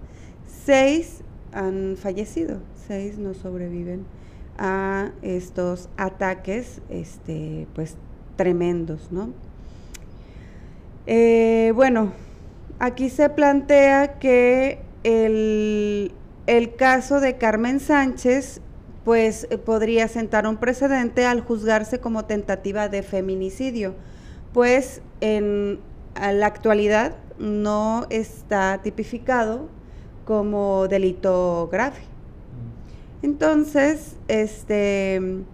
6 0.64 1.22
han 1.52 1.96
fallecido, 1.96 2.58
6 2.86 3.18
no 3.18 3.34
sobreviven 3.34 4.04
a 4.58 5.10
estos 5.22 5.88
ataques 5.96 6.80
este, 6.88 7.66
pues 7.74 7.96
tremendos, 8.36 9.10
¿no? 9.10 9.30
Eh, 11.06 11.72
bueno, 11.74 12.12
aquí 12.78 13.10
se 13.10 13.28
plantea 13.28 14.18
que 14.18 14.80
el, 15.04 16.12
caso 16.76 17.20
de 17.20 17.36
Carmen 17.36 17.80
Sánchez 17.80 18.60
pues 19.04 19.46
eh, 19.50 19.58
podría 19.58 20.08
sentar 20.08 20.46
un 20.46 20.56
precedente 20.56 21.26
al 21.26 21.40
juzgarse 21.40 22.00
como 22.00 22.24
tentativa 22.24 22.88
de 22.88 23.02
feminicidio, 23.02 23.94
pues 24.52 25.00
en 25.20 25.78
la 26.16 26.46
actualidad 26.46 27.16
no 27.38 28.06
está 28.10 28.80
tipificado 28.82 29.68
como 30.24 30.88
delito 30.88 31.68
grave. 31.70 32.15
Entonces, 33.22 34.16
este 34.28 35.44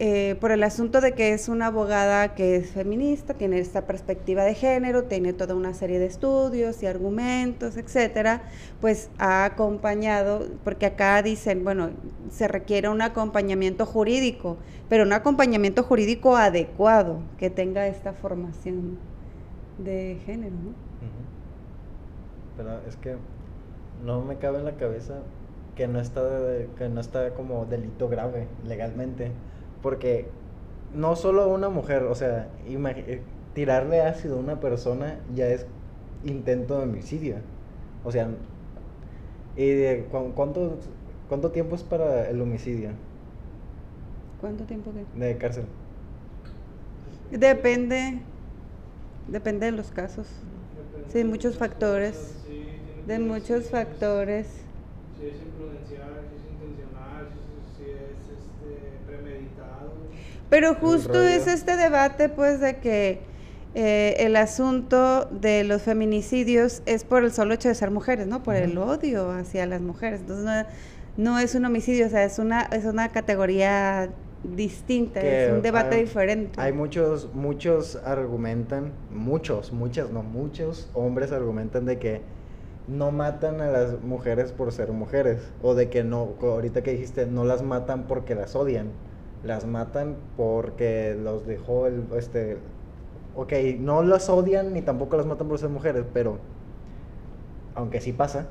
eh, 0.00 0.36
por 0.40 0.52
el 0.52 0.62
asunto 0.62 1.00
de 1.00 1.12
que 1.14 1.32
es 1.32 1.48
una 1.48 1.66
abogada 1.66 2.36
que 2.36 2.54
es 2.54 2.70
feminista, 2.70 3.34
tiene 3.34 3.58
esta 3.58 3.84
perspectiva 3.84 4.44
de 4.44 4.54
género, 4.54 5.04
tiene 5.04 5.32
toda 5.32 5.56
una 5.56 5.74
serie 5.74 5.98
de 5.98 6.06
estudios 6.06 6.80
y 6.84 6.86
argumentos, 6.86 7.76
etcétera, 7.76 8.42
pues 8.80 9.10
ha 9.18 9.44
acompañado, 9.44 10.46
porque 10.62 10.86
acá 10.86 11.20
dicen, 11.22 11.64
bueno, 11.64 11.90
se 12.30 12.46
requiere 12.46 12.88
un 12.88 13.02
acompañamiento 13.02 13.86
jurídico, 13.86 14.56
pero 14.88 15.02
un 15.02 15.12
acompañamiento 15.12 15.82
jurídico 15.82 16.36
adecuado, 16.36 17.18
que 17.36 17.50
tenga 17.50 17.88
esta 17.88 18.12
formación 18.12 18.98
de 19.78 20.18
género, 20.24 20.54
¿no? 20.54 20.88
Pero 22.56 22.80
es 22.86 22.94
que 22.96 23.16
no 24.04 24.22
me 24.22 24.36
cabe 24.36 24.58
en 24.58 24.64
la 24.64 24.76
cabeza 24.76 25.22
que 25.78 25.86
no 25.86 26.00
está, 26.00 26.22
que 26.76 26.88
no 26.88 27.00
está 27.00 27.30
como 27.34 27.64
delito 27.64 28.08
grave 28.08 28.48
legalmente 28.66 29.30
porque 29.80 30.26
no 30.92 31.14
solo 31.14 31.48
una 31.54 31.68
mujer, 31.68 32.02
o 32.02 32.16
sea, 32.16 32.48
eh, 32.66 33.20
tirarle 33.54 34.00
ácido 34.00 34.38
a 34.38 34.40
una 34.40 34.58
persona 34.58 35.20
ya 35.36 35.46
es 35.46 35.66
intento 36.24 36.78
de 36.78 36.82
homicidio. 36.82 37.36
O 38.04 38.10
sea, 38.10 38.28
¿y 39.56 40.00
cuánto, 40.34 40.78
cuánto 41.28 41.52
tiempo 41.52 41.76
es 41.76 41.84
para 41.84 42.28
el 42.28 42.40
homicidio? 42.40 42.90
¿Cuánto 44.40 44.64
tiempo 44.64 44.90
qué? 44.92 45.26
De 45.26 45.36
cárcel. 45.36 45.66
Depende, 47.30 48.18
depende 49.28 49.66
de 49.66 49.72
los 49.72 49.92
casos. 49.92 50.26
Sí, 51.08 51.22
muchos 51.22 51.56
factores. 51.56 52.34
De 53.06 53.20
muchos 53.20 53.70
factores. 53.70 54.67
Si 55.18 55.26
es 55.26 55.34
imprudencial, 55.42 56.22
si 56.30 56.36
es 56.38 56.44
intencional, 56.52 57.26
si 57.76 57.90
es 57.90 58.18
pero 60.50 60.74
justo 60.74 61.22
es 61.22 61.46
este 61.46 61.76
debate, 61.76 62.28
pues, 62.28 62.60
de 62.60 62.76
que 62.78 63.20
eh, 63.74 64.16
el 64.18 64.34
asunto 64.36 65.26
de 65.26 65.62
los 65.64 65.82
feminicidios 65.82 66.82
es 66.86 67.04
por 67.04 67.22
el 67.22 67.32
solo 67.32 67.54
hecho 67.54 67.68
de 67.68 67.74
ser 67.74 67.90
mujeres, 67.90 68.26
¿no? 68.26 68.42
Por 68.42 68.56
el 68.56 68.78
odio 68.78 69.30
hacia 69.30 69.66
las 69.66 69.82
mujeres. 69.82 70.20
Entonces, 70.20 70.66
no, 71.16 71.38
es 71.38 71.54
un 71.54 71.66
homicidio, 71.66 72.06
o 72.06 72.08
sea, 72.08 72.24
es 72.24 72.38
una, 72.38 72.62
es 72.62 72.86
una 72.86 73.10
categoría 73.10 74.08
distinta, 74.42 75.20
es 75.20 75.52
un 75.52 75.60
debate 75.60 75.96
diferente. 75.96 76.58
Hay 76.60 76.72
muchos, 76.72 77.28
muchos 77.34 77.96
argumentan, 77.96 78.92
muchos, 79.10 79.72
muchas, 79.72 80.10
no, 80.10 80.22
muchos 80.22 80.88
hombres 80.94 81.32
argumentan 81.32 81.84
de 81.84 81.98
que 81.98 82.22
no 82.88 83.10
matan 83.12 83.60
a 83.60 83.70
las 83.70 84.02
mujeres 84.02 84.52
por 84.52 84.72
ser 84.72 84.92
mujeres, 84.92 85.52
o 85.62 85.74
de 85.74 85.90
que 85.90 86.04
no, 86.04 86.34
ahorita 86.40 86.82
que 86.82 86.92
dijiste, 86.92 87.26
no 87.26 87.44
las 87.44 87.62
matan 87.62 88.06
porque 88.06 88.34
las 88.34 88.56
odian. 88.56 88.88
Las 89.44 89.66
matan 89.66 90.16
porque 90.36 91.16
los 91.22 91.46
dejó 91.46 91.86
el, 91.86 92.04
este, 92.16 92.58
ok, 93.36 93.52
no 93.78 94.02
las 94.02 94.28
odian 94.28 94.72
ni 94.72 94.82
tampoco 94.82 95.16
las 95.16 95.26
matan 95.26 95.48
por 95.48 95.58
ser 95.58 95.68
mujeres, 95.70 96.04
pero, 96.12 96.38
aunque 97.74 98.00
sí 98.00 98.12
pasa, 98.12 98.48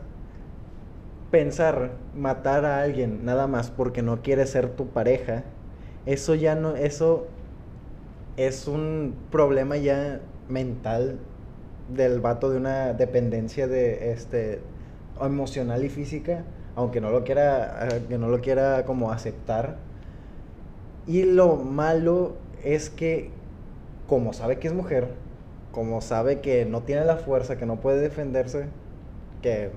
pensar 1.32 1.92
matar 2.16 2.66
a 2.66 2.82
alguien 2.82 3.26
nada 3.26 3.48
más 3.48 3.70
porque 3.70 4.02
no 4.02 4.22
quiere 4.22 4.46
ser 4.46 4.70
tu 4.70 4.88
pareja, 4.88 5.44
eso 6.06 6.36
ya 6.36 6.56
no, 6.56 6.76
eso 6.76 7.28
es 8.38 8.68
un 8.68 9.16
problema 9.32 9.78
ya 9.78 10.22
mental 10.48 11.20
del 11.90 12.20
vato 12.20 12.50
de 12.50 12.58
una 12.58 12.94
dependencia 12.94 13.68
de 13.68 14.12
este 14.12 14.62
emocional 15.22 15.84
y 15.84 15.90
física, 15.90 16.44
aunque 16.76 17.02
no 17.02 17.10
lo 17.10 17.24
quiera, 17.24 17.88
que 18.08 18.18
no 18.18 18.28
lo 18.30 18.42
quiera 18.42 18.86
como 18.86 19.12
aceptar. 19.12 19.78
Y 21.08 21.24
lo 21.24 21.56
malo 21.56 22.36
es 22.64 22.90
que, 22.90 23.32
como 24.08 24.34
sabe 24.34 24.60
que 24.60 24.68
es 24.68 24.74
mujer, 24.74 25.10
como 25.72 26.02
sabe 26.02 26.42
que 26.42 26.66
no 26.66 26.82
tiene 26.82 27.06
la 27.06 27.18
fuerza, 27.18 27.58
que 27.58 27.66
no 27.66 27.80
puede 27.80 28.02
defenderse, 28.02 28.66
que 29.42 29.72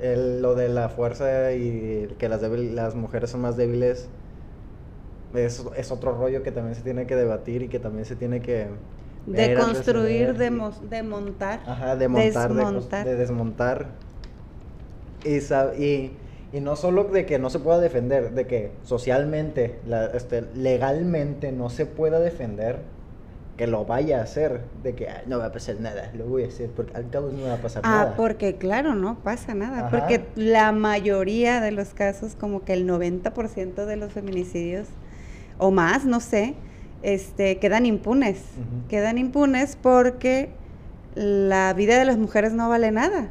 lo 0.00 0.54
de 0.54 0.68
la 0.68 0.88
fuerza 0.88 1.52
y 1.52 2.14
que 2.18 2.28
las, 2.28 2.42
las 2.42 2.94
mujeres 2.94 3.30
son 3.30 3.42
más 3.42 3.56
débiles 3.56 4.08
es, 5.34 5.64
es, 5.76 5.90
otro 5.90 6.12
rollo 6.12 6.42
que 6.42 6.52
también 6.52 6.74
se 6.74 6.82
tiene 6.82 7.06
que 7.06 7.16
debatir 7.16 7.62
y 7.62 7.68
que 7.68 7.78
también 7.78 8.04
se 8.04 8.16
tiene 8.16 8.40
que... 8.40 8.66
De 9.26 9.54
construir, 9.54 10.34
de, 10.36 10.50
montar. 11.02 11.60
Ajá, 11.66 11.96
de 11.96 12.08
montar, 12.08 12.52
desmontar. 12.52 13.06
De, 13.06 13.16
desmontar. 13.16 13.86
Y, 15.24 15.36
y 15.82 16.16
y 16.52 16.60
no 16.60 16.76
solo 16.76 17.04
de 17.04 17.24
que 17.24 17.38
no 17.38 17.48
se 17.48 17.58
pueda 17.58 17.78
defender, 17.80 18.32
de 18.32 18.46
que 18.46 18.72
socialmente, 18.84 19.80
este, 20.12 20.42
legalmente 20.54 21.50
no 21.50 21.70
se 21.70 21.86
pueda 21.86 22.20
defender, 22.20 22.80
que 23.56 23.66
lo 23.66 23.86
vaya 23.86 24.20
a 24.20 24.22
hacer, 24.22 24.60
de 24.82 24.94
que 24.94 25.08
no 25.26 25.38
va 25.38 25.46
a 25.46 25.52
pasar 25.52 25.80
nada, 25.80 26.10
lo 26.14 26.26
voy 26.26 26.44
a 26.44 26.48
hacer, 26.48 26.68
porque 26.70 26.94
al 26.94 27.08
cabo 27.08 27.30
no 27.30 27.46
va 27.46 27.54
a 27.54 27.58
pasar 27.58 27.82
nada. 27.82 28.02
Ah, 28.02 28.14
porque 28.16 28.56
claro, 28.56 28.94
no 28.94 29.18
pasa 29.20 29.54
nada, 29.54 29.88
porque 29.88 30.24
la 30.36 30.72
mayoría 30.72 31.60
de 31.60 31.70
los 31.70 31.94
casos, 31.94 32.34
como 32.34 32.64
que 32.64 32.74
el 32.74 32.86
90% 32.86 33.86
de 33.86 33.96
los 33.96 34.12
feminicidios, 34.12 34.88
o 35.58 35.70
más, 35.70 36.04
no 36.04 36.20
sé, 36.20 36.54
este, 37.02 37.58
quedan 37.58 37.86
impunes, 37.86 38.38
quedan 38.88 39.18
impunes 39.18 39.76
porque 39.80 40.50
la 41.14 41.72
vida 41.74 41.98
de 41.98 42.04
las 42.04 42.18
mujeres 42.18 42.52
no 42.52 42.68
vale 42.68 42.90
nada. 42.90 43.28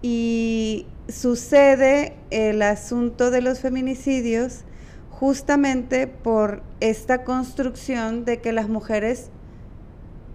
Y 0.00 0.86
sucede 1.08 2.14
el 2.30 2.62
asunto 2.62 3.30
de 3.30 3.40
los 3.40 3.60
feminicidios 3.60 4.64
justamente 5.10 6.06
por 6.06 6.62
esta 6.80 7.24
construcción 7.24 8.24
de 8.24 8.40
que 8.40 8.52
las 8.52 8.68
mujeres 8.68 9.30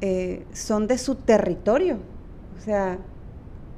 eh, 0.02 0.46
son 0.52 0.88
de 0.88 0.98
su 0.98 1.16
territorio, 1.16 2.00
o 2.58 2.62
sea, 2.62 2.98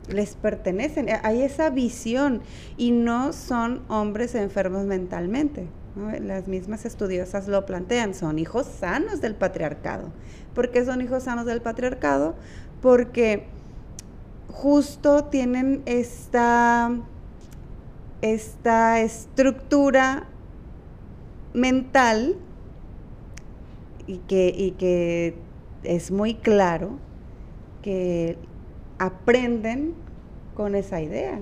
les 0.09 0.35
pertenecen, 0.35 1.07
hay 1.23 1.43
esa 1.43 1.69
visión 1.69 2.41
y 2.77 2.91
no 2.91 3.33
son 3.33 3.81
hombres 3.87 4.33
enfermos 4.33 4.85
mentalmente. 4.85 5.67
Las 5.95 6.47
mismas 6.47 6.85
estudiosas 6.85 7.47
lo 7.47 7.65
plantean, 7.65 8.13
son 8.13 8.37
hijos 8.37 8.65
sanos 8.65 9.21
del 9.21 9.35
patriarcado. 9.35 10.11
¿Por 10.53 10.71
qué 10.71 10.83
son 10.83 11.01
hijos 11.01 11.23
sanos 11.23 11.45
del 11.45 11.61
patriarcado? 11.61 12.35
Porque 12.81 13.45
justo 14.49 15.25
tienen 15.25 15.81
esta 15.85 16.91
esta 18.21 19.01
estructura 19.01 20.27
mental 21.53 22.35
y 24.07 24.17
que, 24.19 24.53
y 24.55 24.71
que 24.71 25.35
es 25.83 26.11
muy 26.11 26.35
claro 26.35 26.97
que 27.81 28.37
aprenden 28.97 29.93
con 30.55 30.75
esa 30.75 31.01
idea 31.01 31.39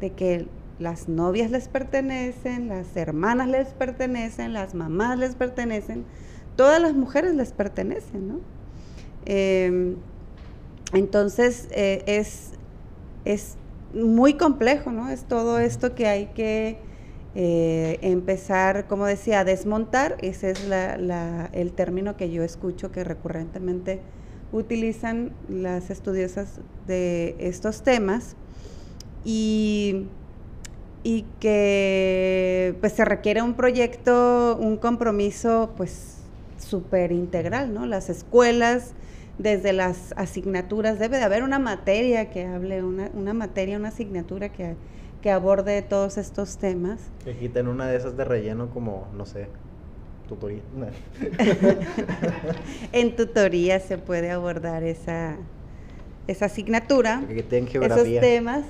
de 0.00 0.10
que 0.12 0.46
las 0.78 1.08
novias 1.08 1.50
les 1.50 1.68
pertenecen, 1.68 2.68
las 2.68 2.96
hermanas 2.96 3.48
les 3.48 3.68
pertenecen, 3.68 4.52
las 4.52 4.74
mamás 4.74 5.18
les 5.18 5.34
pertenecen, 5.34 6.04
todas 6.56 6.80
las 6.80 6.94
mujeres 6.94 7.34
les 7.34 7.52
pertenecen, 7.52 8.28
¿no? 8.28 8.40
Em, 9.26 9.96
entonces 10.92 11.68
eh, 11.70 12.02
es, 12.06 12.52
es 13.24 13.56
muy 13.94 14.34
complejo, 14.34 14.90
¿no? 14.90 15.08
Es 15.08 15.24
todo 15.24 15.58
esto 15.58 15.94
que 15.94 16.06
hay 16.06 16.26
que 16.26 16.78
eh, 17.36 17.98
empezar, 18.02 18.86
como 18.86 19.06
decía, 19.06 19.40
a 19.40 19.44
desmontar, 19.44 20.16
ese 20.20 20.52
es 20.52 20.60
el 21.52 21.72
término 21.72 22.16
que 22.16 22.30
yo 22.30 22.42
escucho 22.44 22.92
que 22.92 23.02
recurrentemente 23.02 24.00
utilizan 24.52 25.32
las 25.48 25.90
estudiosas 25.90 26.60
de 26.86 27.34
estos 27.40 27.82
temas 27.82 28.36
y, 29.24 30.06
y 31.04 31.24
que 31.38 32.74
pues 32.80 32.94
se 32.94 33.04
requiere 33.04 33.42
un 33.42 33.54
proyecto, 33.54 34.56
un 34.60 34.76
compromiso 34.76 35.72
pues 35.76 36.16
súper 36.58 37.12
integral, 37.12 37.72
¿no? 37.72 37.86
Las 37.86 38.10
escuelas, 38.10 38.94
desde 39.38 39.72
las 39.72 40.12
asignaturas, 40.16 40.98
debe 40.98 41.18
de 41.18 41.22
haber 41.22 41.44
una 41.44 41.60
materia 41.60 42.30
que 42.30 42.46
hable, 42.46 42.82
una, 42.82 43.10
una 43.14 43.34
materia, 43.34 43.76
una 43.76 43.88
asignatura 43.88 44.48
que 44.48 44.74
que 45.24 45.30
aborde 45.30 45.80
todos 45.80 46.18
estos 46.18 46.58
temas. 46.58 47.00
Que 47.24 47.34
quiten 47.34 47.66
una 47.66 47.86
de 47.86 47.96
esas 47.96 48.14
de 48.14 48.26
relleno 48.26 48.68
como, 48.68 49.08
no 49.16 49.24
sé, 49.24 49.46
tutoría. 50.28 50.60
en 52.92 53.16
tutoría 53.16 53.80
se 53.80 53.96
puede 53.96 54.30
abordar 54.30 54.82
esa, 54.82 55.38
esa 56.26 56.44
asignatura, 56.44 57.22
esos 57.30 58.04
temas. 58.20 58.66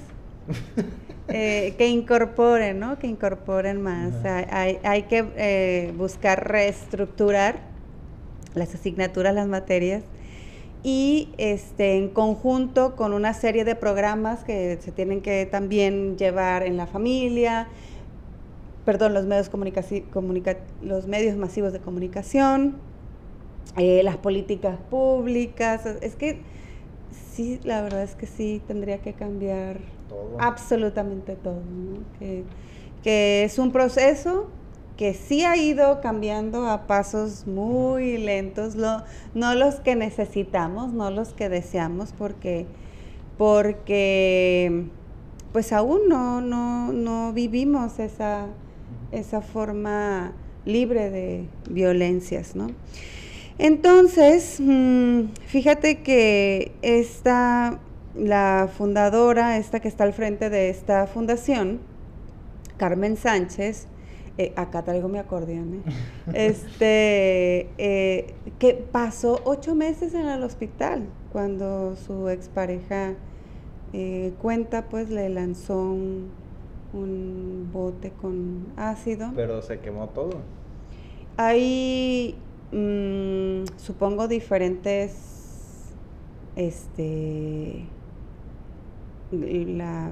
Eh, 1.29 1.75
que 1.79 1.89
incorporen, 1.89 2.79
¿no? 2.79 2.99
Que 2.99 3.07
incorporen 3.07 3.81
más. 3.81 4.13
Hay, 4.25 4.79
hay, 4.83 5.03
que 5.05 5.25
eh, 5.37 5.95
buscar 5.97 6.49
reestructurar 6.49 7.61
las 8.55 8.75
asignaturas, 8.75 9.35
las 9.35 9.49
materias, 9.49 10.03
y 10.83 11.31
este, 11.39 11.97
en 11.97 12.11
conjunto 12.11 12.95
con 12.95 13.15
una 13.15 13.33
serie 13.33 13.65
de 13.65 13.75
programas 13.75 14.45
que 14.45 14.79
se 14.83 14.93
tienen 14.93 15.23
que 15.23 15.47
también 15.47 16.19
llevar 16.19 16.63
en 16.63 16.77
la 16.77 16.87
familia, 16.87 17.69
perdón, 18.85 19.15
los 19.15 19.25
medios, 19.25 19.51
los 20.83 21.07
medios 21.07 21.37
masivos 21.37 21.73
de 21.73 21.81
comunicación, 21.81 22.77
eh, 23.79 24.03
las 24.03 24.19
políticas 24.19 24.79
públicas. 24.91 25.87
Es 26.03 26.17
que 26.17 26.43
sí, 27.33 27.61
la 27.65 27.83
verdad 27.83 28.03
es 28.03 28.15
que 28.15 28.27
sí 28.27 28.63
tendría 28.67 28.99
que 28.99 29.13
cambiar 29.13 29.81
absolutamente 30.39 31.37
todo. 31.37 31.63
Que, 32.19 32.45
que 33.03 33.45
es 33.45 33.59
un 33.59 33.73
proceso 33.73 34.49
que 34.97 35.13
sí 35.15 35.43
ha 35.45 35.57
ido 35.57 36.01
cambiando 36.01 36.69
a 36.69 36.87
pasos 36.87 37.47
muy 37.47 38.17
lentos, 38.17 38.77
no 38.77 39.55
los 39.55 39.77
que 39.77 39.97
necesitamos, 39.97 40.93
no 40.93 41.11
los 41.11 41.33
que 41.35 41.49
deseamos, 41.49 42.13
porque, 42.13 42.67
porque 43.37 44.87
pues 45.55 45.73
aún 45.73 46.09
no, 46.09 46.41
no, 46.41 47.33
vivimos 47.33 48.01
esa, 48.01 48.47
esa 49.13 49.41
forma 49.41 50.33
libre 50.65 51.11
de 51.11 51.47
violencias, 51.71 52.57
¿no? 52.57 52.67
Entonces, 53.59 54.59
mm, 54.61 55.27
fíjate 55.47 56.03
que 56.03 56.73
esta, 56.83 57.79
la 58.17 58.69
fundadora, 58.77 59.59
esta 59.59 59.81
que 59.81 59.89
está 59.89 60.05
al 60.05 60.13
frente 60.13 60.51
de 60.51 60.71
esta 60.71 61.07
fundación, 61.07 61.81
Carmen 62.77 63.17
Sánchez, 63.17 63.87
eh, 64.37 64.53
acá 64.57 64.83
traigo 64.83 65.09
mi 65.09 65.19
acordeón, 65.19 65.75
¿eh? 65.75 65.83
este, 66.35 67.69
eh, 67.79 68.35
que 68.59 68.75
pasó 68.75 69.41
ocho 69.45 69.77
meses 69.77 70.13
en 70.15 70.27
el 70.27 70.43
hospital 70.43 71.05
cuando 71.33 71.97
su 71.97 72.29
expareja 72.29 73.15
cuenta, 74.43 74.87
pues 74.87 75.09
le 75.09 75.29
lanzó 75.29 75.81
un, 75.93 76.33
bote 77.73 78.11
con 78.11 78.67
ácido. 78.77 79.31
Pero 79.37 79.63
se 79.63 79.79
quemó 79.79 80.09
todo. 80.09 80.41
Hay, 81.37 82.35
mm, 82.75 83.79
supongo, 83.79 84.29
diferentes, 84.29 85.15
este, 86.57 87.87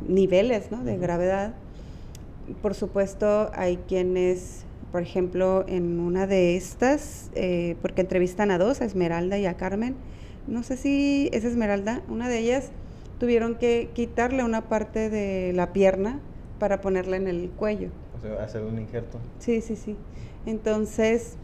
niveles, 0.09 0.71
¿no? 0.71 0.83
De 0.83 0.97
gravedad 0.97 1.55
por 2.61 2.75
supuesto, 2.75 3.51
hay 3.55 3.79
quienes, 3.89 4.65
por 4.91 5.03
ejemplo, 5.03 5.65
en 5.69 6.01
una 6.01 6.27
de 6.27 6.57
estas, 6.57 7.31
eh, 7.35 7.77
porque 7.81 8.01
entrevistan 8.01 8.51
a 8.51 8.59
dos, 8.59 8.81
a 8.81 8.85
Esmeralda 8.85 9.39
y 9.39 9.47
a 9.47 9.55
Carmen, 9.55 9.95
no 10.47 10.63
sé 10.63 10.77
si 10.77 11.31
es 11.33 11.45
Esmeralda, 11.45 12.03
una 12.09 12.29
de 12.29 12.39
ellas 12.39 12.71
tuvieron 13.19 13.55
que 13.55 13.91
quitarle 13.95 14.43
una 14.43 14.69
parte 14.69 15.09
de 15.09 15.53
la 15.55 15.73
pierna 15.73 16.19
para 16.59 16.81
ponerla 16.81 17.17
en 17.17 17.29
el 17.29 17.51
cuello. 17.51 17.91
O 18.19 18.21
sea, 18.21 18.43
hacer 18.43 18.63
un 18.63 18.79
injerto. 18.79 19.19
Sí, 19.39 19.61
sí, 19.61 19.77
sí. 19.77 19.97
Entonces, 20.47 21.37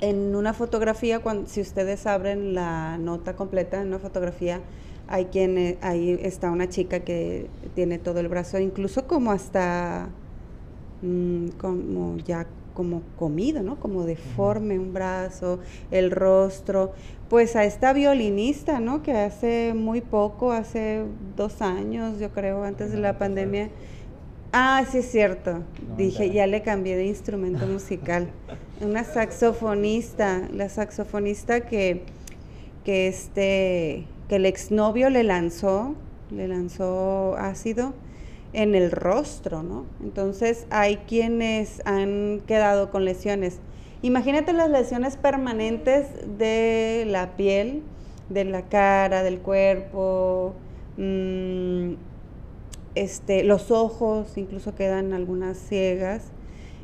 en 0.00 0.34
una 0.34 0.52
fotografía, 0.52 1.20
cuando, 1.20 1.48
si 1.48 1.60
ustedes 1.60 2.06
abren 2.06 2.54
la 2.54 2.98
nota 2.98 3.36
completa, 3.36 3.80
en 3.80 3.88
una 3.88 3.98
fotografía 3.98 4.60
hay 5.08 5.26
quien, 5.26 5.58
eh, 5.58 5.78
ahí 5.82 6.18
está 6.22 6.50
una 6.50 6.68
chica 6.68 7.00
que 7.00 7.48
tiene 7.74 7.98
todo 7.98 8.20
el 8.20 8.28
brazo, 8.28 8.58
incluso 8.58 9.06
como 9.06 9.32
hasta, 9.32 10.08
mm, 11.02 11.48
como 11.58 12.16
ya 12.18 12.46
como 12.74 13.02
comido, 13.18 13.62
¿no? 13.62 13.76
Como 13.80 14.04
deforme 14.04 14.78
un 14.78 14.92
brazo, 14.92 15.58
el 15.90 16.10
rostro. 16.10 16.92
Pues 17.28 17.56
a 17.56 17.64
esta 17.64 17.92
violinista, 17.92 18.80
¿no? 18.80 19.02
Que 19.02 19.12
hace 19.12 19.74
muy 19.74 20.00
poco, 20.00 20.52
hace 20.52 21.04
dos 21.36 21.60
años, 21.60 22.18
yo 22.18 22.30
creo, 22.30 22.64
antes 22.64 22.92
de 22.92 22.98
la 22.98 23.18
pandemia. 23.18 23.68
Ah, 24.52 24.84
sí 24.90 24.98
es 24.98 25.10
cierto. 25.10 25.62
Dije, 25.96 26.30
ya 26.30 26.46
le 26.46 26.62
cambié 26.62 26.96
de 26.96 27.06
instrumento 27.06 27.66
musical. 27.68 28.28
Una 28.80 29.04
saxofonista, 29.04 30.48
la 30.52 30.68
saxofonista 30.68 31.60
que, 31.60 32.02
que 32.84 33.08
este 33.08 34.06
que 34.30 34.36
el 34.36 34.46
exnovio 34.46 35.10
le 35.10 35.24
lanzó, 35.24 35.96
le 36.30 36.46
lanzó 36.46 37.34
ácido 37.36 37.94
en 38.52 38.76
el 38.76 38.92
rostro, 38.92 39.64
¿no? 39.64 39.86
Entonces 40.00 40.68
hay 40.70 40.98
quienes 40.98 41.82
han 41.84 42.40
quedado 42.46 42.92
con 42.92 43.04
lesiones. 43.04 43.58
Imagínate 44.02 44.52
las 44.52 44.70
lesiones 44.70 45.16
permanentes 45.16 46.06
de 46.38 47.06
la 47.08 47.36
piel, 47.36 47.82
de 48.28 48.44
la 48.44 48.62
cara, 48.62 49.24
del 49.24 49.40
cuerpo, 49.40 50.54
mm, 50.96 51.94
este, 53.00 53.44
los 53.44 53.70
ojos, 53.70 54.36
incluso 54.36 54.74
quedan 54.74 55.14
algunas 55.14 55.56
ciegas. 55.56 56.24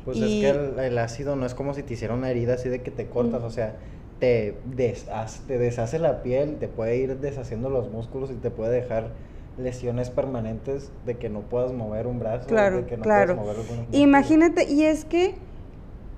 Pues 0.03 0.17
es 0.19 0.41
que 0.41 0.49
el, 0.49 0.97
ácido 0.97 1.35
no 1.35 1.45
es 1.45 1.53
como 1.53 1.75
si 1.75 1.83
te 1.83 1.93
hiciera 1.93 2.15
una 2.15 2.31
herida 2.31 2.55
así 2.55 2.69
de 2.69 2.81
que 2.81 2.89
te 2.89 3.07
cortas, 3.07 3.43
o 3.43 3.51
sea, 3.51 3.75
te, 4.19 4.55
deshace, 4.65 5.41
te 5.45 5.59
deshace 5.59 5.99
la 5.99 6.23
piel, 6.23 6.55
te 6.55 6.67
puede 6.67 6.97
ir 6.97 7.17
deshaciendo 7.19 7.69
los 7.69 7.91
músculos 7.91 8.31
y 8.31 8.35
te 8.35 8.49
puede 8.49 8.73
dejar 8.73 9.11
lesiones 9.59 10.09
permanentes 10.09 10.91
de 11.05 11.17
que 11.17 11.29
no 11.29 11.41
puedas 11.41 11.71
mover 11.71 12.07
un 12.07 12.19
brazo, 12.19 12.47
claro, 12.47 12.77
de 12.77 12.85
que 12.85 12.97
no 12.97 13.03
claro. 13.03 13.35
puedas 13.35 13.57
mover 13.67 13.85
Imagínate, 13.91 14.71
y 14.71 14.83
es 14.83 15.05
que, 15.05 15.35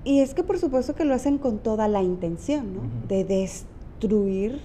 y 0.04 0.20
es 0.20 0.32
que 0.32 0.44
por 0.44 0.58
supuesto 0.58 0.94
que 0.94 1.04
lo 1.04 1.14
hacen 1.14 1.36
con 1.36 1.58
toda 1.58 1.88
la 1.88 2.02
intención, 2.02 2.74
¿no? 2.74 2.82
De 3.06 3.24
destruir 3.24 4.60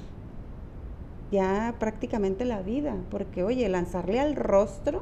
ya 1.32 1.76
prácticamente 1.78 2.46
la 2.46 2.62
vida, 2.62 2.96
porque 3.10 3.44
oye, 3.44 3.68
lanzarle 3.68 4.20
al 4.20 4.36
rostro 4.36 5.02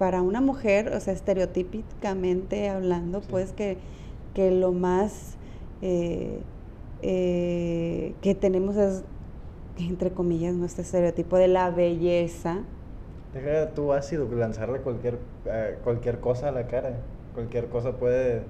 para 0.00 0.22
una 0.22 0.40
mujer, 0.40 0.94
o 0.94 1.00
sea, 1.00 1.12
estereotípicamente 1.12 2.70
hablando, 2.70 3.20
pues 3.20 3.52
que, 3.52 3.76
que 4.32 4.50
lo 4.50 4.72
más 4.72 5.36
eh, 5.82 6.40
eh, 7.02 8.14
que 8.22 8.34
tenemos 8.34 8.76
es, 8.76 9.04
entre 9.78 10.10
comillas, 10.10 10.54
nuestro 10.54 10.80
estereotipo 10.80 11.36
de 11.36 11.48
la 11.48 11.68
belleza. 11.68 12.60
Deja 13.34 13.74
tú 13.74 13.92
ácido, 13.92 14.26
lanzarle 14.34 14.78
cualquier, 14.78 15.18
eh, 15.44 15.76
cualquier 15.84 16.18
cosa 16.18 16.48
a 16.48 16.52
la 16.52 16.66
cara. 16.66 16.94
Cualquier 17.34 17.66
cosa 17.66 17.92
puede 17.92 18.40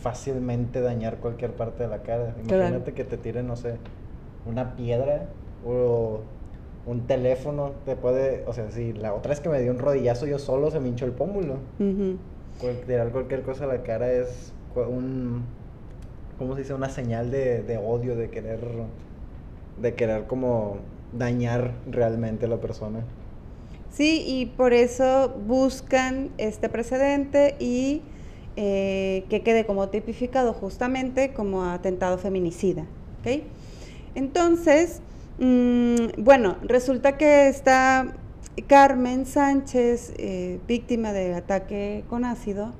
fácilmente 0.00 0.80
dañar 0.82 1.16
cualquier 1.16 1.50
parte 1.50 1.82
de 1.82 1.88
la 1.88 2.04
cara. 2.04 2.32
Imagínate 2.44 2.92
que 2.92 3.02
te 3.02 3.16
tiren, 3.16 3.48
no 3.48 3.56
sé, 3.56 3.74
una 4.46 4.76
piedra 4.76 5.26
o, 5.66 6.20
un 6.86 7.06
teléfono 7.06 7.72
te 7.84 7.94
puede, 7.96 8.44
o 8.46 8.52
sea, 8.52 8.70
si 8.70 8.92
la 8.92 9.14
otra 9.14 9.30
vez 9.30 9.40
que 9.40 9.48
me 9.48 9.60
dio 9.60 9.70
un 9.70 9.78
rodillazo 9.78 10.26
yo 10.26 10.38
solo 10.38 10.70
se 10.70 10.80
me 10.80 10.88
hinchó 10.88 11.04
el 11.04 11.12
pómulo. 11.12 11.54
Ujú. 11.78 12.16
Cual- 12.60 12.80
tirar 12.86 13.10
cualquier 13.10 13.42
cosa 13.42 13.64
a 13.64 13.66
la 13.68 13.82
cara 13.82 14.12
es 14.12 14.52
un, 14.74 15.44
¿cómo 16.38 16.54
se 16.54 16.62
dice? 16.62 16.74
Una 16.74 16.88
señal 16.88 17.30
de, 17.30 17.62
de 17.62 17.78
odio, 17.78 18.16
de 18.16 18.30
querer, 18.30 18.60
de 19.80 19.94
querer 19.94 20.26
como 20.26 20.76
dañar 21.16 21.72
realmente 21.90 22.46
a 22.46 22.48
la 22.48 22.56
persona. 22.60 23.00
Sí, 23.90 24.24
y 24.26 24.46
por 24.46 24.72
eso 24.72 25.28
buscan 25.46 26.30
este 26.38 26.68
precedente 26.68 27.56
y 27.60 28.02
eh, 28.56 29.24
que 29.28 29.42
quede 29.42 29.66
como 29.66 29.88
tipificado 29.90 30.52
justamente 30.54 31.32
como 31.32 31.64
atentado 31.64 32.16
feminicida. 32.18 32.86
¿ok? 33.20 33.42
Entonces, 34.14 35.00
mm, 35.38 36.22
bueno, 36.22 36.56
resulta 36.62 37.16
que 37.16 37.48
está 37.48 38.14
Carmen 38.66 39.26
Sánchez, 39.26 40.14
eh, 40.18 40.60
víctima 40.66 41.12
de 41.12 41.34
ataque 41.34 42.04
con 42.08 42.24
ácido, 42.24 42.72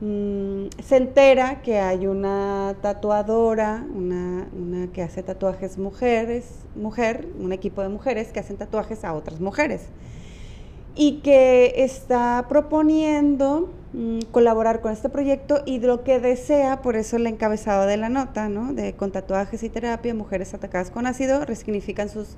mm, 0.00 0.66
se 0.82 0.96
entera 0.96 1.62
que 1.62 1.78
hay 1.78 2.06
una 2.06 2.76
tatuadora, 2.82 3.84
una, 3.94 4.48
una 4.52 4.92
que 4.92 5.02
hace 5.02 5.22
tatuajes 5.22 5.78
mujeres, 5.78 6.64
mujer, 6.74 7.28
un 7.38 7.52
equipo 7.52 7.82
de 7.82 7.88
mujeres 7.88 8.32
que 8.32 8.40
hacen 8.40 8.56
tatuajes 8.56 9.04
a 9.04 9.14
otras 9.14 9.40
mujeres 9.40 9.88
y 10.96 11.18
que 11.18 11.84
está 11.84 12.46
proponiendo 12.48 13.68
mm, 13.92 14.20
colaborar 14.30 14.80
con 14.80 14.92
este 14.92 15.10
proyecto 15.10 15.62
y 15.66 15.78
lo 15.78 16.02
que 16.02 16.18
desea, 16.18 16.80
por 16.80 16.96
eso 16.96 17.16
el 17.16 17.26
encabezado 17.26 17.86
de 17.86 17.98
la 17.98 18.08
nota, 18.08 18.48
¿no? 18.48 18.72
De 18.72 18.94
con 18.94 19.12
tatuajes 19.12 19.62
y 19.62 19.68
terapia, 19.68 20.14
mujeres 20.14 20.54
atacadas 20.54 20.90
con 20.90 21.06
ácido 21.06 21.44
resignifican 21.44 22.08
sus, 22.08 22.36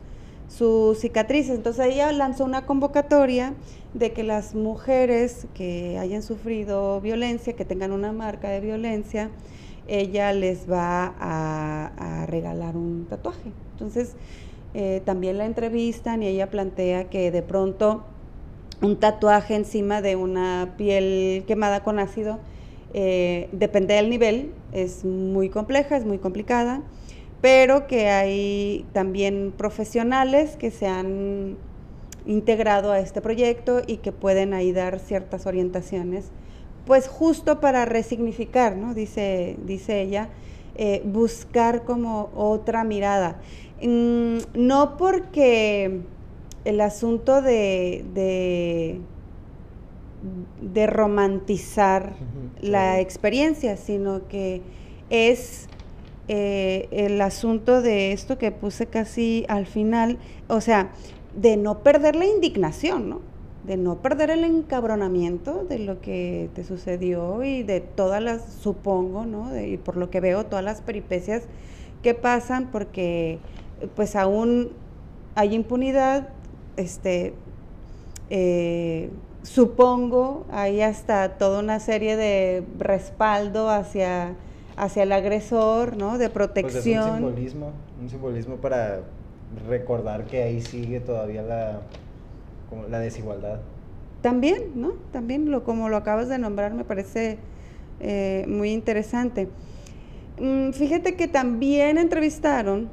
sus 0.48 0.98
cicatrices. 0.98 1.54
Entonces 1.54 1.86
ella 1.86 2.10
lanzó 2.10 2.44
una 2.44 2.66
convocatoria 2.66 3.54
de 3.94 4.12
que 4.12 4.24
las 4.24 4.56
mujeres 4.56 5.46
que 5.54 5.96
hayan 5.98 6.24
sufrido 6.24 7.00
violencia, 7.00 7.54
que 7.54 7.64
tengan 7.64 7.92
una 7.92 8.12
marca 8.12 8.48
de 8.48 8.60
violencia, 8.60 9.30
ella 9.86 10.32
les 10.32 10.70
va 10.70 11.14
a, 11.18 12.26
regalar 12.26 12.76
un 12.76 13.06
tatuaje. 13.08 13.52
Entonces 13.72 14.14
eh, 14.74 15.00
también 15.04 15.38
la 15.38 15.46
entrevistan 15.46 16.22
y 16.22 16.26
ella 16.26 16.50
plantea 16.50 17.08
que 17.08 17.30
de 17.30 17.42
pronto 17.42 18.04
un 18.80 18.96
tatuaje 18.96 19.54
encima 19.54 20.02
de 20.02 20.16
una 20.16 20.74
piel 20.76 21.44
quemada 21.46 21.82
con 21.82 21.98
ácido, 21.98 22.38
eh, 22.94 23.48
depende 23.52 23.94
del 23.94 24.08
nivel, 24.08 24.52
es 24.72 25.04
muy 25.04 25.48
compleja, 25.48 25.96
es 25.96 26.04
muy 26.04 26.18
complicada, 26.18 26.82
pero 27.40 27.86
que 27.86 28.08
hay 28.08 28.86
también 28.92 29.52
profesionales 29.56 30.56
que 30.56 30.70
se 30.70 30.86
han 30.86 31.56
integrado 32.26 32.92
a 32.92 33.00
este 33.00 33.20
proyecto 33.20 33.82
y 33.86 33.98
que 33.98 34.12
pueden 34.12 34.54
ahí 34.54 34.72
dar 34.72 34.98
ciertas 34.98 35.46
orientaciones, 35.46 36.30
pues 36.86 37.08
justo 37.08 37.60
para 37.60 37.84
resignificar, 37.84 38.76
¿no? 38.76 38.94
Dice, 38.94 39.56
dice 39.64 40.00
ella, 40.00 40.28
eh, 40.76 41.02
buscar 41.04 41.84
como 41.84 42.30
otra 42.34 42.84
mirada. 42.84 43.40
Mm, 43.82 44.38
no 44.54 44.96
porque 44.96 46.02
el 46.64 46.80
asunto 46.80 47.42
de, 47.42 48.04
de, 48.14 49.00
de 50.60 50.86
romantizar 50.86 52.12
la 52.60 53.00
experiencia, 53.00 53.76
sino 53.76 54.26
que 54.28 54.62
es 55.10 55.68
eh, 56.28 56.88
el 56.90 57.20
asunto 57.20 57.80
de 57.82 58.12
esto 58.12 58.36
que 58.38 58.50
puse 58.50 58.86
casi 58.86 59.44
al 59.48 59.66
final, 59.66 60.18
o 60.48 60.60
sea, 60.60 60.90
de 61.36 61.56
no 61.56 61.80
perder 61.80 62.16
la 62.16 62.26
indignación, 62.26 63.08
¿no? 63.08 63.20
De 63.64 63.76
no 63.76 63.96
perder 64.02 64.30
el 64.30 64.44
encabronamiento 64.44 65.64
de 65.68 65.78
lo 65.78 66.00
que 66.00 66.48
te 66.54 66.64
sucedió 66.64 67.44
y 67.44 67.62
de 67.62 67.80
todas 67.80 68.22
las, 68.22 68.42
supongo, 68.54 69.24
¿no? 69.26 69.50
De- 69.50 69.68
y 69.68 69.76
por 69.76 69.96
lo 69.96 70.10
que 70.10 70.20
veo, 70.20 70.46
todas 70.46 70.64
las 70.64 70.80
peripecias 70.80 71.44
que 72.02 72.14
pasan, 72.14 72.70
porque 72.70 73.38
pues 73.94 74.16
aún 74.16 74.72
hay 75.34 75.54
impunidad, 75.54 76.28
este, 76.78 77.34
eh, 78.30 79.10
supongo, 79.42 80.46
hay 80.50 80.80
hasta 80.80 81.36
toda 81.38 81.60
una 81.60 81.80
serie 81.80 82.16
de 82.16 82.64
respaldo 82.78 83.68
hacia, 83.68 84.34
hacia 84.76 85.02
el 85.02 85.12
agresor, 85.12 85.96
¿no? 85.96 86.18
De 86.18 86.28
Pues 86.30 86.46
es 86.46 86.54
un 86.54 86.62
protección. 86.62 87.14
simbolismo, 87.16 87.72
un 88.00 88.08
simbolismo 88.08 88.56
para 88.56 89.00
recordar 89.68 90.24
que 90.26 90.42
ahí 90.42 90.60
sigue 90.60 91.00
todavía 91.00 91.42
la, 91.42 91.80
como 92.70 92.84
la 92.88 93.00
desigualdad. 93.00 93.60
También, 94.22 94.72
¿no? 94.74 94.92
También, 95.12 95.50
lo, 95.50 95.64
como 95.64 95.88
lo 95.88 95.96
acabas 95.96 96.28
de 96.28 96.38
nombrar, 96.38 96.74
me 96.74 96.84
parece 96.84 97.38
eh, 98.00 98.44
muy 98.48 98.72
interesante. 98.72 99.48
Mm, 100.40 100.70
fíjate 100.72 101.16
que 101.16 101.28
también 101.28 101.98
entrevistaron 101.98 102.88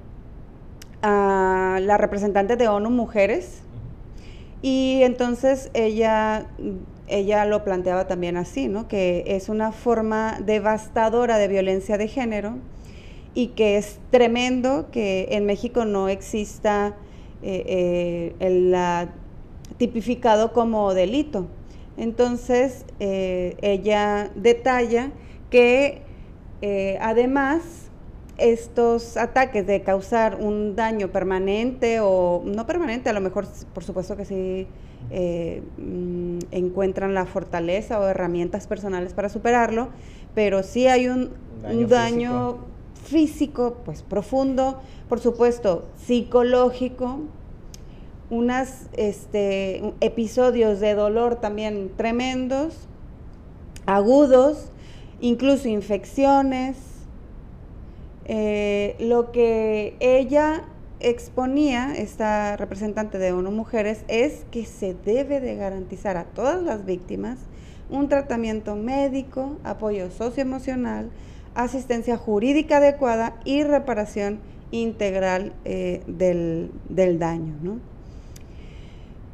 a 1.02 1.80
la 1.82 1.98
representante 1.98 2.56
de 2.56 2.68
ONU 2.68 2.90
Mujeres 2.90 3.62
y 4.62 5.02
entonces 5.04 5.70
ella, 5.74 6.48
ella 7.08 7.46
lo 7.46 7.64
planteaba 7.64 8.08
también 8.08 8.38
así, 8.38 8.68
¿no? 8.68 8.88
Que 8.88 9.24
es 9.28 9.50
una 9.50 9.72
forma 9.72 10.40
devastadora 10.44 11.38
de 11.38 11.48
violencia 11.48 11.98
de 11.98 12.08
género 12.08 12.58
y 13.36 13.48
que 13.48 13.78
es 13.78 14.00
tremendo 14.12 14.90
que 14.92 15.28
en 15.32 15.46
México 15.46 15.86
no 15.86 16.10
exista 16.10 16.96
eh, 17.44 17.64
eh, 17.68 18.36
el 18.40 18.76
tipificado 19.78 20.54
como 20.54 20.94
delito. 20.94 21.48
Entonces, 21.98 22.86
eh, 23.00 23.56
ella 23.62 24.32
detalla 24.36 25.12
que 25.50 26.02
además 27.00 27.85
estos 28.38 29.18
ataques 29.18 29.66
de 29.66 29.82
causar 29.82 30.38
un 30.42 30.76
daño 30.76 31.10
permanente 31.10 32.00
o 32.02 32.42
no 32.46 32.66
permanente, 32.66 33.10
a 33.10 33.14
lo 33.14 33.22
mejor 33.22 33.48
por 33.74 33.84
supuesto 33.84 34.18
que 34.18 34.26
sí 34.26 34.68
eh, 35.10 35.62
mm, 35.78 36.40
encuentran 36.52 37.14
la 37.14 37.26
fortaleza 37.26 38.00
o 38.00 38.08
herramientas 38.08 38.68
personales 38.68 39.14
para 39.14 39.30
superarlo, 39.30 39.90
pero 40.34 40.64
sí 40.64 40.88
hay 40.88 41.08
un 41.08 41.32
Daño 41.62 41.80
un 41.80 41.90
daño 41.90 42.58
físico, 43.06 43.78
pues 43.86 44.04
profundo, 44.04 44.82
por 45.08 45.20
supuesto, 45.20 45.86
psicológico, 46.06 47.20
unas 48.30 48.90
este, 48.94 49.94
episodios 50.02 50.80
de 50.80 50.96
dolor 50.96 51.36
también 51.36 51.92
tremendos, 51.96 52.76
agudos, 53.86 54.70
incluso 55.22 55.68
infecciones. 55.68 56.78
Eh, 58.26 58.96
lo 59.00 59.32
que 59.32 59.96
ella 60.00 60.64
exponía, 61.00 61.94
esta 61.96 62.58
representante 62.58 63.20
de 63.20 63.32
ONU 63.32 63.52
Mujeres, 63.52 64.04
es 64.08 64.46
que 64.52 64.66
se 64.66 64.94
debe 64.94 65.40
de 65.40 65.56
garantizar 65.56 66.18
a 66.18 66.24
todas 66.24 66.62
las 66.64 66.86
víctimas 66.86 67.38
un 67.90 68.10
tratamiento 68.10 68.76
médico, 68.76 69.58
apoyo 69.64 70.10
socioemocional, 70.10 71.12
asistencia 71.54 72.18
jurídica 72.18 72.78
adecuada 72.78 73.36
y 73.46 73.64
reparación 73.64 74.40
integral 74.72 75.54
eh, 75.64 76.02
del, 76.08 76.72
del 76.90 77.20
daño. 77.20 77.54
¿no? 77.62 77.80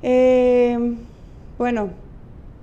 Eh, 0.03 0.95
bueno, 1.57 1.89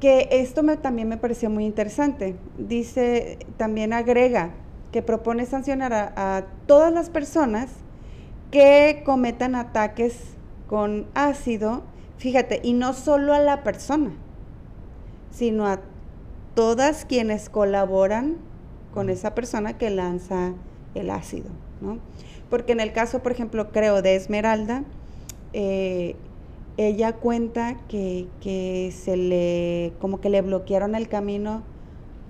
que 0.00 0.28
esto 0.30 0.62
también 0.76 1.08
me 1.08 1.16
pareció 1.16 1.48
muy 1.50 1.64
interesante. 1.64 2.36
Dice, 2.58 3.38
también 3.56 3.92
agrega 3.92 4.50
que 4.92 5.02
propone 5.02 5.46
sancionar 5.46 5.92
a, 5.92 6.12
a 6.16 6.46
todas 6.66 6.92
las 6.92 7.10
personas 7.10 7.70
que 8.50 9.02
cometan 9.04 9.54
ataques 9.54 10.18
con 10.68 11.06
ácido, 11.14 11.82
fíjate, 12.18 12.60
y 12.62 12.72
no 12.72 12.92
solo 12.92 13.34
a 13.34 13.40
la 13.40 13.62
persona, 13.62 14.12
sino 15.30 15.66
a 15.66 15.80
todas 16.54 17.04
quienes 17.04 17.48
colaboran 17.48 18.36
con 18.92 19.10
esa 19.10 19.34
persona 19.34 19.78
que 19.78 19.90
lanza 19.90 20.54
el 20.94 21.10
ácido, 21.10 21.50
¿no? 21.80 21.98
Porque 22.50 22.72
en 22.72 22.80
el 22.80 22.92
caso, 22.92 23.22
por 23.22 23.32
ejemplo, 23.32 23.70
creo 23.70 24.02
de 24.02 24.16
Esmeralda, 24.16 24.84
eh, 25.52 26.16
ella 26.76 27.12
cuenta 27.12 27.76
que, 27.88 28.26
que 28.40 28.92
se 28.96 29.16
le, 29.16 29.92
como 30.00 30.20
que 30.20 30.30
le 30.30 30.42
bloquearon 30.42 30.94
el 30.94 31.08
camino 31.08 31.62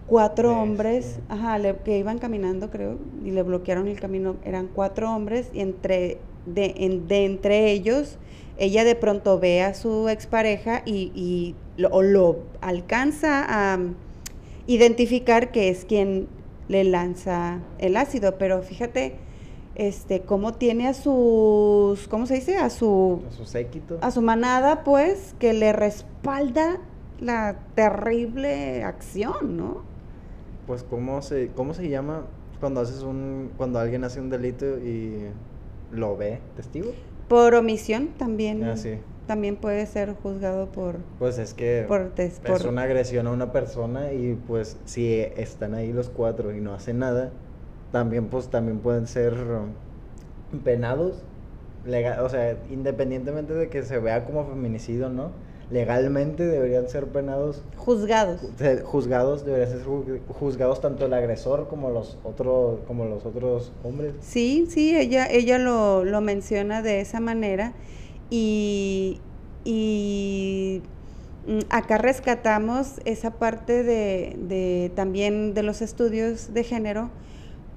cuatro 0.09 0.59
hombres, 0.61 1.21
ajá, 1.29 1.59
le- 1.59 1.77
que 1.77 1.99
iban 1.99 2.19
caminando, 2.19 2.71
creo, 2.71 2.97
y 3.25 3.31
le 3.31 3.43
bloquearon 3.43 3.87
el 3.89 4.01
camino, 4.01 4.37
eran 4.45 4.69
cuatro 4.75 5.15
hombres, 5.15 5.51
y 5.53 5.61
entre, 5.61 6.19
de, 6.47 6.75
en- 6.79 7.07
de 7.09 7.25
entre 7.27 7.71
ellos, 7.71 8.19
ella 8.59 8.83
de 8.85 8.95
pronto 8.97 9.39
ve 9.39 9.63
a 9.63 9.75
su 9.75 10.09
expareja 10.09 10.83
y, 10.85 11.13
y 11.15 11.55
lo, 11.77 11.89
o 11.91 12.03
lo 12.03 12.39
alcanza 12.61 13.45
a 13.75 13.79
identificar 14.67 15.51
que 15.53 15.69
es 15.69 15.85
quien 15.85 16.27
le 16.69 16.85
lanza 16.85 17.61
el 17.79 17.97
ácido, 17.97 18.37
pero 18.39 18.63
fíjate 18.63 19.15
este, 19.75 20.23
cómo 20.23 20.55
tiene 20.55 20.89
a 20.89 20.95
sus, 20.95 22.09
¿cómo 22.09 22.27
se 22.27 22.35
dice? 22.35 22.57
A 22.57 22.69
su, 22.69 23.23
A 23.29 23.31
su 23.33 23.45
séquito. 23.45 23.99
a 24.01 24.11
su 24.11 24.21
manada, 24.23 24.83
pues, 24.85 25.35
que 25.39 25.53
le 25.53 25.73
respalda 25.73 26.79
la 27.21 27.59
terrible 27.75 28.83
acción, 28.83 29.57
¿no? 29.57 29.83
Pues 30.69 30.83
cómo 30.85 31.21
se, 31.23 31.49
cómo 31.57 31.73
se 31.75 31.89
llama 31.89 32.27
cuando 32.61 32.81
haces 32.83 33.03
un, 33.03 33.51
cuando 33.57 33.79
alguien 33.81 34.05
hace 34.05 34.21
un 34.21 34.29
delito 34.31 34.67
y 34.79 35.25
lo 35.91 36.17
ve 36.17 36.41
testigo. 36.57 36.93
Por 37.27 37.55
omisión 37.55 38.09
también, 38.19 38.63
Ah, 38.63 38.77
sí. 38.77 38.99
también 39.27 39.57
puede 39.57 39.87
ser 39.87 40.15
juzgado 40.23 40.67
por, 40.67 40.97
Pues 41.19 41.39
es 41.39 41.55
que 41.55 41.87
por, 41.89 42.11
tes- 42.11 42.39
es 42.45 42.61
por- 42.61 42.69
una 42.71 42.83
agresión 42.83 43.27
a 43.27 43.31
una 43.33 43.51
persona 43.51 44.13
y 44.13 44.35
pues 44.47 44.77
si 44.85 45.21
están 45.37 45.75
ahí 45.75 45.93
los 45.93 46.11
cuatro 46.11 46.55
y 46.55 46.61
no 46.61 46.75
hacen 46.75 46.99
nada, 46.99 47.33
también 47.91 48.27
pues 48.27 48.49
también 48.49 48.79
pueden 48.81 49.07
ser 49.07 49.35
penados, 50.65 51.15
lega- 51.87 52.23
o 52.23 52.29
sea, 52.29 52.59
independientemente 52.71 53.55
de 53.55 53.69
que 53.69 53.83
se 53.83 53.99
vea 53.99 54.25
como 54.25 54.45
feminicidio, 54.47 55.09
¿no? 55.09 55.31
Legalmente 55.71 56.47
deberían 56.47 56.89
ser 56.89 57.07
penados, 57.09 57.63
juzgados. 57.77 58.41
juzgados, 58.85 59.45
deberían 59.45 59.71
ser 59.71 59.85
ju- 59.87 60.21
juzgados 60.41 60.81
tanto 60.81 61.05
el 61.07 61.13
agresor 61.13 61.69
como 61.69 61.91
los 61.91 62.17
otros, 62.25 62.81
como 62.87 63.05
los 63.05 63.27
otros 63.27 63.71
hombres. 63.85 64.15
Sí, 64.21 64.67
sí, 64.71 64.97
ella, 64.97 65.27
ella 65.31 65.59
lo, 65.59 66.05
lo 66.05 66.21
menciona 66.23 66.81
de 66.81 67.01
esa 67.01 67.21
manera 67.21 67.75
y, 68.31 69.21
y, 69.65 70.81
mm, 71.47 71.59
acá 71.69 71.99
rescatamos 71.99 73.01
esa 73.05 73.33
parte 73.33 73.83
de, 73.83 74.37
de 74.39 74.91
también 74.97 75.53
de 75.53 75.63
los 75.63 75.83
estudios 75.83 76.55
de 76.55 76.65
género 76.65 77.11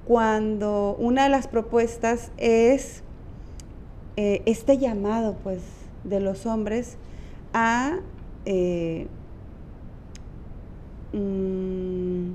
cuando 0.06 0.96
una 0.98 1.24
de 1.24 1.28
las 1.28 1.46
propuestas 1.46 2.32
es 2.38 3.02
eh, 4.16 4.42
este 4.46 4.78
llamado 4.78 5.36
pues 5.42 5.60
de 6.04 6.20
los 6.20 6.44
hombres 6.46 6.96
a 7.52 7.98
eh, 8.44 9.06
mm, 11.12 12.32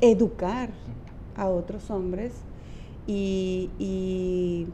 educar 0.00 0.70
a 1.36 1.48
otros 1.48 1.90
hombres 1.90 2.32
y, 3.06 3.70
y, 3.78 4.66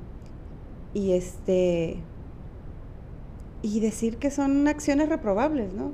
y, 0.92 1.12
este 1.12 1.98
y 3.62 3.80
decir 3.80 4.18
que 4.18 4.30
son 4.30 4.68
acciones 4.68 5.08
reprobables, 5.08 5.72
¿no? 5.72 5.92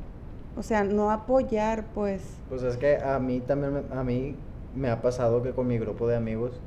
O 0.57 0.63
sea, 0.63 0.83
no 0.83 1.11
apoyar, 1.11 1.87
pues, 1.95 2.23
Pues 2.49 2.63
es 2.63 2.77
que 2.77 2.97
a 2.97 3.19
mí 3.19 3.41
también, 3.41 3.85
a 3.93 4.03
mí 4.03 4.35
me 4.75 4.91
ha 4.91 5.01
pasado 5.03 5.43
que 5.43 5.53
con 5.53 5.67
mi 5.69 5.79
grupo 5.79 6.09
de 6.09 6.17
amigos 6.17 6.61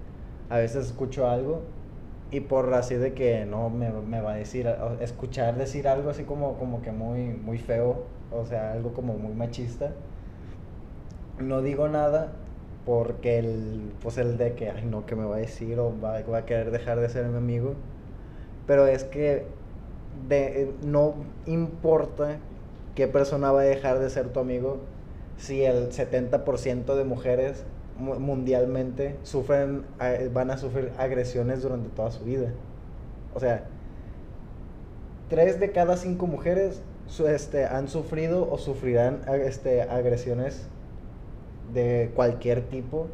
a 0.50 0.58
veces 0.58 0.88
escucho 0.88 1.28
algo 1.28 1.62
y 2.34 2.42
por 2.42 2.74
así 2.74 2.96
de 2.96 3.14
que 3.14 3.46
no 3.46 3.70
me, 3.70 3.92
me 3.92 4.22
va 4.22 4.34
a 4.34 4.36
decir, 4.38 4.68
escuchar 5.02 5.58
decir 5.58 5.88
algo 5.88 6.10
así 6.12 6.26
como, 6.26 6.58
como 6.58 6.82
que 6.82 6.92
muy, 6.92 7.20
muy 7.30 7.60
feo, 7.60 8.08
o 8.32 8.46
sea, 8.46 8.74
algo 8.74 8.94
como 8.94 9.14
muy 9.16 9.34
machista, 9.34 9.94
no 11.40 11.62
digo 11.62 11.88
nada 11.90 12.32
porque 12.86 13.40
el, 13.40 13.94
pues 14.02 14.18
el 14.18 14.38
de 14.38 14.54
que, 14.56 14.70
ay 14.70 14.86
no, 14.86 15.06
que 15.06 15.16
me 15.16 15.24
va 15.26 15.36
a 15.38 15.40
decir 15.40 15.80
o 15.80 15.94
va, 16.00 16.22
va 16.22 16.40
a 16.40 16.46
querer 16.46 16.72
dejar 16.72 17.00
de 17.00 17.10
ser 17.10 17.26
mi 17.28 17.38
amigo, 17.38 17.76
pero 18.68 18.88
es 18.88 19.04
que 19.06 19.48
de, 20.30 20.74
no 20.84 21.16
importa 21.46 22.40
qué 22.96 23.08
persona 23.08 23.52
va 23.52 23.62
a 23.62 23.66
dejar 23.66 24.00
de 24.00 24.10
ser 24.10 24.30
tu 24.30 24.40
amigo 24.40 24.80
si 25.38 25.64
el 25.64 25.92
70% 25.94 26.96
de 26.96 27.06
mujeres 27.06 27.66
mu- 27.66 27.73
mundialmente 28.04 29.18
sufren, 29.24 29.84
van 30.34 30.52
a 30.52 30.58
sufrir 30.58 30.92
agresiones 30.98 31.64
durante 31.64 31.90
toda 31.90 32.12
su 32.12 32.24
vida. 32.24 32.50
O 33.34 33.40
sea, 33.40 33.66
tres 35.30 35.60
de 35.60 35.72
cada 35.72 35.98
cinco 35.98 36.28
mujeres 36.28 36.82
este, 37.28 37.66
han 37.66 37.88
sufrido 37.88 38.50
o 38.50 38.58
sufrirán 38.58 39.22
este, 39.46 39.82
agresiones 39.84 40.68
de 41.74 42.12
cualquier 42.16 42.62
tipo 42.70 43.08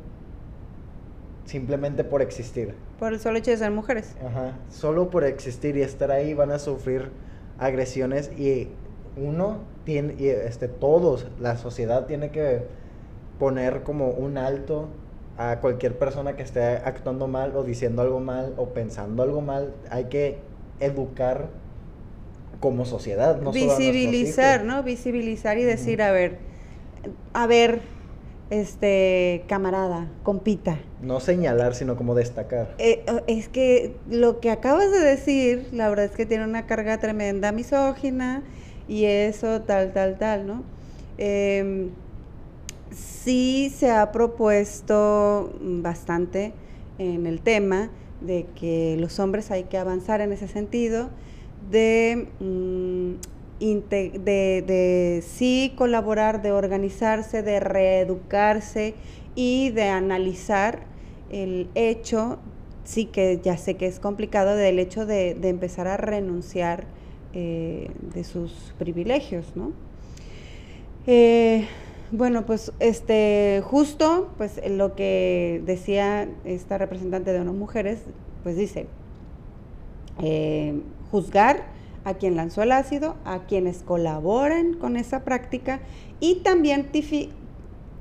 simplemente 1.45 2.03
por 2.03 2.21
existir. 2.21 2.75
por 2.99 3.13
el 3.13 3.19
solo 3.19 3.37
hecho 3.39 3.51
de 3.51 3.57
ser 3.57 3.71
mujeres. 3.71 4.15
Ajá. 4.23 4.57
Solo 4.69 5.09
por 5.09 5.23
existir 5.23 5.75
y 5.77 5.81
estar 5.81 6.11
ahí 6.11 6.33
van 6.33 6.51
a 6.51 6.59
sufrir 6.59 7.09
agresiones 7.57 8.31
y 8.37 8.69
uno 9.17 9.57
tiene, 9.83 10.15
y 10.19 10.27
este, 10.27 10.67
todos, 10.67 11.27
la 11.39 11.57
sociedad 11.57 12.05
tiene 12.05 12.29
que 12.29 12.67
poner 13.39 13.83
como 13.83 14.09
un 14.09 14.37
alto 14.37 14.89
a 15.37 15.59
cualquier 15.61 15.97
persona 15.97 16.35
que 16.35 16.43
esté 16.43 16.61
actuando 16.61 17.27
mal 17.27 17.55
o 17.55 17.63
diciendo 17.63 18.01
algo 18.01 18.19
mal 18.19 18.53
o 18.57 18.69
pensando 18.69 19.23
algo 19.23 19.41
mal. 19.41 19.73
Hay 19.89 20.05
que 20.05 20.37
educar 20.81 21.47
como 22.59 22.85
sociedad, 22.85 23.41
no 23.41 23.51
Visibilizar. 23.51 24.65
¿no? 24.65 24.83
Visibilizar 24.83 25.57
y 25.57 25.63
decir, 25.63 26.01
a 26.01 26.11
ver, 26.11 26.39
a 27.33 27.47
ver, 27.47 27.79
este, 28.49 29.45
camarada, 29.47 30.09
compita. 30.23 30.79
No 31.01 31.21
señalar, 31.21 31.75
sino 31.75 31.95
como 31.95 32.15
destacar. 32.15 32.75
Eh, 32.77 33.03
eh, 33.07 33.23
es 33.27 33.47
que 33.47 33.95
lo 34.09 34.41
que 34.41 34.51
acabas 34.51 34.91
de 34.91 34.99
decir, 34.99 35.69
la 35.71 35.87
verdad 35.87 36.05
es 36.05 36.11
que 36.11 36.25
tiene 36.25 36.43
una 36.43 36.65
carga 36.65 36.97
tremenda 36.97 37.53
misógina 37.53 38.43
y 38.89 39.05
eso, 39.05 39.61
tal, 39.61 39.93
tal, 39.93 40.17
tal, 40.17 40.47
¿no? 40.47 40.63
Em, 41.17 41.91
sí 42.91 43.71
se 43.75 43.91
ha 43.91 44.11
propuesto 44.11 45.53
bastante 45.61 46.53
en 46.97 47.25
el 47.25 47.41
tema 47.41 47.89
de 48.21 48.45
que 48.55 48.97
los 48.99 49.19
hombres 49.19 49.51
hay 49.51 49.63
que 49.63 49.77
avanzar 49.77 50.21
en 50.21 50.31
ese 50.31 50.47
sentido, 50.47 51.09
de, 51.71 52.27
mm, 52.39 53.13
de, 53.89 54.63
de 54.65 55.23
sí 55.25 55.73
colaborar, 55.75 56.41
de 56.41 56.51
organizarse, 56.51 57.43
de 57.43 57.59
reeducarse 57.59 58.95
y 59.35 59.69
de 59.71 59.83
analizar 59.83 60.81
el 61.29 61.69
hecho, 61.75 62.39
sí 62.83 63.05
que 63.05 63.39
ya 63.43 63.57
sé 63.57 63.75
que 63.75 63.85
es 63.85 63.99
complicado, 63.99 64.55
del 64.55 64.79
hecho 64.79 65.05
de, 65.05 65.35
de 65.35 65.49
empezar 65.49 65.87
a 65.87 65.97
renunciar 65.97 66.85
eh, 67.33 67.91
de 68.13 68.23
sus 68.23 68.73
privilegios, 68.79 69.55
¿no? 69.55 69.71
Eh, 71.05 71.67
bueno, 72.11 72.45
pues 72.45 72.71
este, 72.79 73.61
justo, 73.63 74.29
pues 74.37 74.59
lo 74.67 74.95
que 74.95 75.61
decía 75.65 76.27
esta 76.43 76.77
representante 76.77 77.31
de 77.33 77.41
unas 77.41 77.53
mujeres, 77.53 77.99
pues 78.43 78.57
dice, 78.57 78.87
eh, 80.21 80.81
juzgar 81.11 81.65
a 82.05 82.15
quien 82.15 82.35
lanzó 82.35 82.63
el 82.63 82.71
ácido, 82.71 83.15
a 83.25 83.45
quienes 83.45 83.83
colaboran 83.83 84.73
con 84.73 84.97
esa 84.97 85.23
práctica 85.23 85.81
y 86.19 86.35
también 86.35 86.89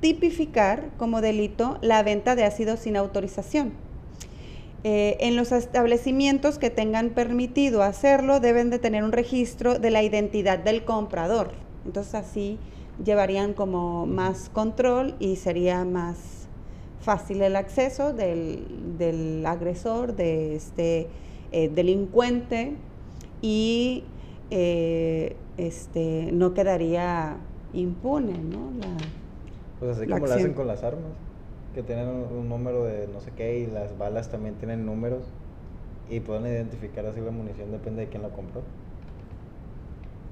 tipificar 0.00 0.90
como 0.96 1.20
delito 1.20 1.78
la 1.82 2.02
venta 2.02 2.34
de 2.34 2.44
ácido 2.44 2.76
sin 2.76 2.96
autorización. 2.96 3.72
Eh, 4.84 5.16
en 5.20 5.36
los 5.36 5.50
establecimientos 5.52 6.58
que 6.58 6.70
tengan 6.70 7.10
permitido 7.10 7.82
hacerlo 7.82 8.38
deben 8.38 8.70
de 8.70 8.78
tener 8.78 9.02
un 9.02 9.12
registro 9.12 9.78
de 9.78 9.90
la 9.90 10.02
identidad 10.02 10.58
del 10.58 10.84
comprador. 10.84 11.50
Entonces 11.84 12.14
así 12.14 12.58
llevarían 13.04 13.54
como 13.54 14.06
más 14.06 14.48
control 14.48 15.14
y 15.18 15.36
sería 15.36 15.84
más 15.84 16.48
fácil 17.00 17.42
el 17.42 17.56
acceso 17.56 18.12
del, 18.12 18.98
del 18.98 19.44
agresor, 19.46 20.16
de 20.16 20.56
este 20.56 21.08
eh, 21.52 21.68
delincuente 21.68 22.76
y 23.40 24.04
eh, 24.50 25.36
este, 25.56 26.30
no 26.32 26.54
quedaría 26.54 27.36
impune, 27.72 28.42
¿no? 28.42 28.72
La- 28.78 29.08
Pues 29.78 29.96
así 29.96 30.06
la 30.06 30.08
como 30.08 30.26
lo 30.26 30.34
hacen 30.34 30.54
con 30.54 30.66
las 30.66 30.82
armas, 30.84 31.12
que 31.74 31.82
tienen 31.82 32.08
un, 32.08 32.22
un 32.32 32.48
número 32.48 32.84
de 32.84 33.06
no 33.08 33.20
sé 33.20 33.32
qué 33.34 33.58
y 33.60 33.66
las 33.66 33.96
balas 33.98 34.30
también 34.30 34.56
tienen 34.56 34.84
números 34.86 35.24
y 36.08 36.20
pueden 36.20 36.46
identificar 36.46 37.06
así 37.06 37.20
la 37.20 37.30
munición, 37.32 37.70
depende 37.72 38.02
de 38.02 38.08
quién 38.08 38.22
la 38.22 38.32
compró. 38.32 38.62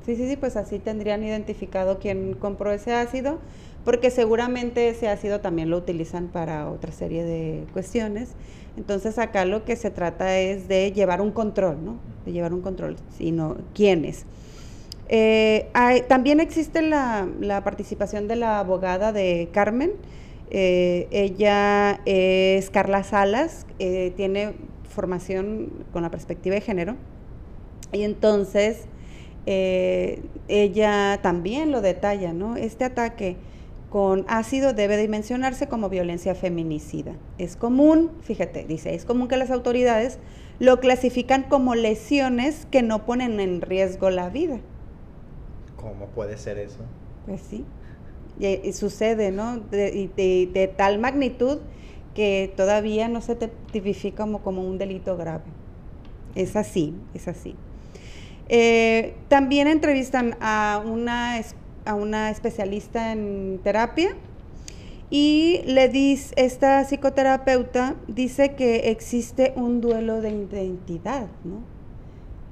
Sí, 0.06 0.14
sí, 0.16 0.28
sí, 0.28 0.36
pues 0.36 0.56
así 0.56 0.78
tendrían 0.78 1.24
identificado 1.24 1.98
quién 1.98 2.34
compró 2.34 2.72
ese 2.72 2.94
ácido, 2.94 3.40
porque 3.84 4.10
seguramente 4.10 4.88
ese 4.88 5.08
ácido 5.08 5.40
también 5.40 5.68
lo 5.68 5.76
utilizan 5.78 6.28
para 6.28 6.70
otra 6.70 6.92
serie 6.92 7.24
de 7.24 7.64
cuestiones. 7.72 8.30
Entonces 8.76 9.18
acá 9.18 9.44
lo 9.44 9.64
que 9.64 9.74
se 9.76 9.90
trata 9.90 10.38
es 10.38 10.68
de 10.68 10.92
llevar 10.92 11.20
un 11.20 11.32
control, 11.32 11.84
¿no? 11.84 11.96
De 12.24 12.32
llevar 12.32 12.54
un 12.54 12.60
control, 12.62 12.96
sino 13.18 13.56
quiénes. 13.74 14.26
Eh, 15.08 15.68
hay- 15.74 16.02
también 16.02 16.40
existe 16.40 16.82
la, 16.82 17.28
la 17.40 17.64
participación 17.64 18.28
de 18.28 18.36
la 18.36 18.60
abogada 18.60 19.12
de 19.12 19.48
Carmen. 19.52 19.92
Eh, 20.50 21.08
ella 21.10 22.00
es 22.06 22.70
Carla 22.70 23.02
Salas, 23.04 23.66
eh, 23.80 24.12
tiene 24.16 24.54
formación 24.88 25.70
con 25.92 26.02
la 26.02 26.10
perspectiva 26.10 26.54
de 26.54 26.60
género. 26.60 26.96
Y 27.92 28.02
entonces 28.02 28.86
eh, 29.46 30.22
ella 30.48 31.20
también 31.22 31.72
lo 31.72 31.80
detalla, 31.80 32.32
¿no? 32.32 32.56
Este 32.56 32.84
ataque 32.84 33.36
con 33.90 34.24
ácido 34.28 34.72
debe 34.72 34.96
dimensionarse 34.96 35.68
como 35.68 35.88
violencia 35.88 36.34
feminicida. 36.34 37.14
Es 37.38 37.56
común, 37.56 38.10
fíjate, 38.22 38.64
dice, 38.64 38.94
es 38.94 39.04
común 39.04 39.28
que 39.28 39.36
las 39.36 39.50
autoridades 39.50 40.18
lo 40.58 40.80
clasifican 40.80 41.44
como 41.44 41.74
lesiones 41.74 42.66
que 42.70 42.82
no 42.82 43.06
ponen 43.06 43.40
en 43.40 43.60
riesgo 43.60 44.10
la 44.10 44.28
vida. 44.30 44.58
¿Cómo 45.76 46.06
puede 46.06 46.36
ser 46.38 46.58
eso? 46.58 46.78
Pues 47.26 47.40
sí, 47.42 47.64
y, 48.38 48.46
y 48.68 48.72
sucede, 48.72 49.30
¿no? 49.32 49.58
De, 49.58 49.88
y 49.94 50.08
de- 50.08 50.50
de 50.52 50.68
tal 50.68 50.98
magnitud 50.98 51.58
que 52.14 52.52
todavía 52.56 53.08
no 53.08 53.20
se 53.20 53.34
te 53.36 53.48
tipifica 53.48 54.24
como, 54.24 54.42
como 54.42 54.62
un 54.66 54.78
delito 54.78 55.16
grave. 55.16 55.44
Es 56.34 56.56
así, 56.56 56.94
es 57.14 57.28
así. 57.28 57.54
Eh, 58.48 59.14
también 59.28 59.66
entrevistan 59.66 60.36
a 60.40 60.82
una, 60.84 61.40
a 61.84 61.94
una 61.94 62.30
especialista 62.30 63.12
en 63.12 63.60
terapia 63.64 64.14
y 65.10 65.62
le 65.66 65.88
dice, 65.88 66.34
esta 66.36 66.84
psicoterapeuta 66.84 67.96
dice 68.08 68.54
que 68.54 68.90
existe 68.90 69.52
un 69.56 69.80
duelo 69.80 70.20
de 70.20 70.30
identidad, 70.30 71.28
¿no? 71.44 71.60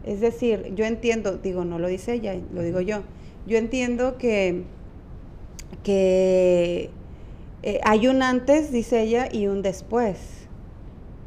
Es 0.05 0.20
decir, 0.20 0.72
yo 0.74 0.84
entiendo, 0.84 1.38
digo, 1.38 1.64
no 1.64 1.78
lo 1.78 1.88
dice 1.88 2.14
ella, 2.14 2.36
lo 2.53 2.62
digo 2.62 2.80
yo, 2.80 3.03
yo 3.47 3.57
entiendo 3.57 4.18
que, 4.18 4.62
que 5.82 6.90
eh, 7.62 7.80
hay 7.84 8.07
un 8.07 8.22
antes, 8.22 8.70
dice 8.70 9.01
ella, 9.01 9.28
y 9.32 9.47
un 9.47 9.62
después. 9.62 10.43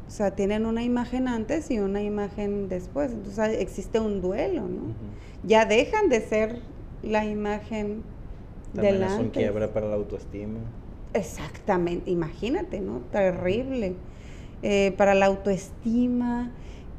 O 0.08 0.10
sea, 0.10 0.30
tienen 0.30 0.64
una 0.66 0.82
imagen 0.82 1.28
antes 1.28 1.70
y 1.70 1.78
una 1.78 2.02
imagen 2.02 2.68
después. 2.68 3.12
Entonces 3.12 3.58
existe 3.60 4.00
un 4.00 4.20
duelo, 4.22 4.62
¿no? 4.62 4.94
Ya 5.44 5.66
dejan 5.66 6.08
de 6.08 6.20
ser 6.22 6.60
la 7.02 7.24
imagen 7.26 8.02
También 8.74 8.94
del 9.00 9.02
es 9.04 9.12
un 9.12 9.16
antes. 9.26 9.32
quiebre 9.32 9.68
para 9.68 9.86
la 9.86 9.94
autoestima. 9.96 10.60
Exactamente, 11.14 12.10
imagínate, 12.10 12.80
¿no? 12.80 13.00
Terrible. 13.12 13.94
Eh, 14.62 14.92
para 14.96 15.14
la 15.14 15.26
autoestima, 15.26 16.50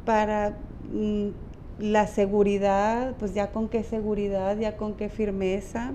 para 0.06 0.58
mm, 0.94 1.30
la 1.80 2.08
seguridad, 2.08 3.16
pues 3.20 3.34
ya 3.34 3.52
con 3.52 3.70
qué 3.70 3.84
seguridad, 3.84 4.58
ya 4.58 4.78
con 4.78 4.94
qué 4.96 5.10
firmeza, 5.10 5.94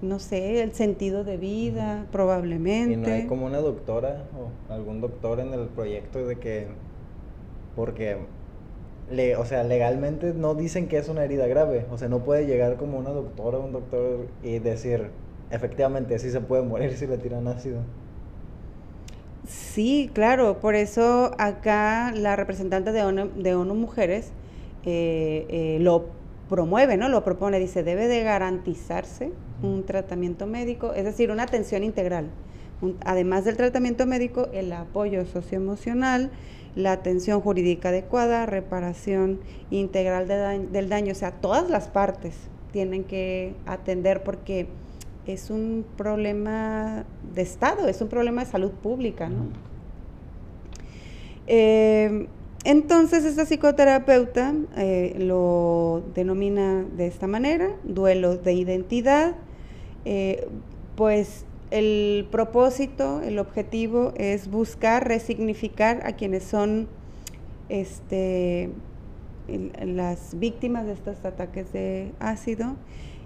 no 0.00 0.18
sé, 0.18 0.62
el 0.62 0.72
sentido 0.72 1.24
de 1.24 1.36
vida, 1.36 2.06
probablemente. 2.12 2.92
Y 2.92 2.96
no 2.96 3.08
hay 3.08 3.26
como 3.26 3.46
una 3.46 3.58
doctora 3.58 4.24
o 4.36 4.72
algún 4.72 5.00
doctor 5.00 5.40
en 5.40 5.52
el 5.52 5.66
proyecto 5.68 6.26
de 6.26 6.36
que. 6.36 6.66
Porque. 7.74 8.18
Le, 9.10 9.36
o 9.36 9.46
sea, 9.46 9.64
legalmente 9.64 10.34
no 10.34 10.54
dicen 10.54 10.86
que 10.86 10.98
es 10.98 11.08
una 11.08 11.24
herida 11.24 11.46
grave. 11.46 11.86
O 11.90 11.96
sea, 11.96 12.08
no 12.08 12.20
puede 12.20 12.46
llegar 12.46 12.76
como 12.76 12.98
una 12.98 13.10
doctora 13.10 13.58
o 13.58 13.64
un 13.64 13.72
doctor 13.72 14.26
y 14.42 14.58
decir, 14.58 15.10
efectivamente, 15.50 16.18
sí 16.18 16.30
se 16.30 16.40
puede 16.40 16.62
morir 16.62 16.94
si 16.94 17.06
le 17.06 17.16
tiran 17.16 17.48
ácido. 17.48 17.78
Sí, 19.46 20.10
claro, 20.12 20.60
por 20.60 20.74
eso 20.74 21.30
acá 21.38 22.12
la 22.14 22.36
representante 22.36 22.92
de 22.92 23.02
ONU, 23.02 23.30
de 23.34 23.54
ONU 23.54 23.74
Mujeres 23.74 24.32
eh, 24.84 25.46
eh, 25.48 25.78
lo 25.80 26.10
promueve, 26.50 26.98
¿no? 26.98 27.08
Lo 27.08 27.24
propone, 27.24 27.58
dice, 27.58 27.82
debe 27.82 28.08
de 28.08 28.22
garantizarse 28.22 29.32
un 29.62 29.84
tratamiento 29.84 30.46
médico, 30.46 30.92
es 30.94 31.04
decir, 31.04 31.30
una 31.30 31.44
atención 31.44 31.84
integral. 31.84 32.30
Un- 32.80 32.96
además 33.04 33.44
del 33.44 33.56
tratamiento 33.56 34.06
médico, 34.06 34.48
el 34.52 34.72
apoyo 34.72 35.26
socioemocional, 35.26 36.30
la 36.76 36.92
atención 36.92 37.40
jurídica 37.40 37.88
adecuada, 37.88 38.46
reparación 38.46 39.40
integral 39.70 40.28
de 40.28 40.66
del 40.70 40.88
daño, 40.88 41.12
o 41.12 41.16
sea, 41.16 41.32
todas 41.32 41.68
las 41.70 41.88
partes 41.88 42.34
tienen 42.72 43.02
que 43.04 43.54
atender 43.66 44.22
porque 44.22 44.68
es 45.26 45.50
un 45.50 45.84
problema 45.96 47.04
de 47.34 47.42
Estado, 47.42 47.88
es 47.88 48.00
un 48.00 48.08
problema 48.08 48.44
de 48.44 48.50
salud 48.50 48.70
pública, 48.70 49.28
¿no? 49.28 49.46
Eh, 51.46 52.28
entonces, 52.64 53.24
esta 53.24 53.44
psicoterapeuta 53.46 54.54
eh, 54.76 55.16
lo 55.18 56.02
denomina 56.14 56.84
de 56.96 57.06
esta 57.06 57.26
manera, 57.26 57.70
duelo 57.84 58.36
de 58.36 58.52
identidad, 58.52 59.34
eh, 60.10 60.48
pues 60.96 61.44
el 61.70 62.26
propósito, 62.30 63.20
el 63.20 63.38
objetivo 63.38 64.14
es 64.16 64.50
buscar 64.50 65.06
resignificar 65.06 66.00
a 66.06 66.12
quienes 66.12 66.44
son 66.44 66.88
este, 67.68 68.70
las 69.84 70.38
víctimas 70.38 70.86
de 70.86 70.94
estos 70.94 71.22
ataques 71.26 71.74
de 71.74 72.12
ácido 72.20 72.76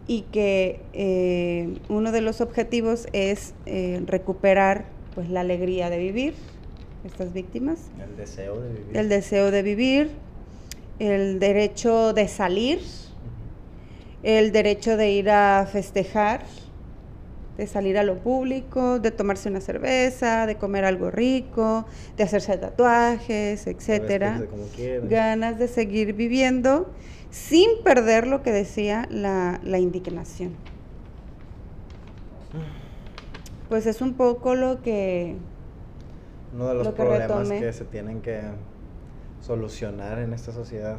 y 0.09 0.23
que 0.33 0.81
eh, 0.93 1.73
uno 1.89 2.11
de 2.11 2.21
los 2.21 2.41
objetivos 2.41 3.07
es 3.13 3.55
eh, 3.67 4.03
recuperar 4.05 4.87
pues 5.15 5.29
la 5.31 5.43
alegría 5.43 5.89
de 5.89 5.99
vivir 5.99 6.35
estas 7.05 7.33
víctimas 7.33 7.93
El 8.01 8.17
deseo 8.17 8.61
de 8.61 8.69
vivir. 8.73 8.97
el 8.97 9.09
deseo 9.09 9.51
de 9.53 9.63
vivir, 9.63 10.11
el 10.99 11.39
derecho 11.39 12.13
de 12.13 12.27
salir, 12.27 12.81
el 14.25 14.51
derecho 14.51 14.97
de 14.97 15.13
ir 15.13 15.31
a 15.31 15.65
festejar, 15.71 16.43
de 17.63 17.69
salir 17.69 17.97
a 17.97 18.03
lo 18.03 18.19
público, 18.19 18.99
de 18.99 19.13
tomarse 19.13 19.49
una 19.49 19.61
cerveza, 19.61 20.47
de 20.47 20.57
comer 20.57 20.85
algo 20.85 21.13
rico, 21.13 21.85
de 22.17 22.25
hacerse 22.25 22.59
tatuajes, 22.59 23.69
etcétera. 23.69 24.43
Ganas 25.05 25.61
de 25.61 25.69
seguir 25.69 26.13
viviendo 26.15 26.91
sin 27.31 27.71
perder 27.85 28.27
lo 28.27 28.43
que 28.43 28.51
decía 28.51 29.07
la, 29.11 29.61
la 29.63 29.79
indignación. 29.79 30.55
Pues 33.69 33.87
es 33.87 34.01
un 34.01 34.15
poco 34.15 34.57
lo 34.57 34.83
que 34.83 35.37
Uno 36.53 36.67
de 36.67 36.75
los 36.75 36.85
lo 36.85 36.95
que 36.95 37.03
problemas 37.03 37.49
que 37.49 37.73
se 37.73 37.85
tienen 37.85 38.23
que 38.23 38.41
solucionar 39.41 40.19
en 40.19 40.33
esta 40.33 40.51
sociedad. 40.51 40.97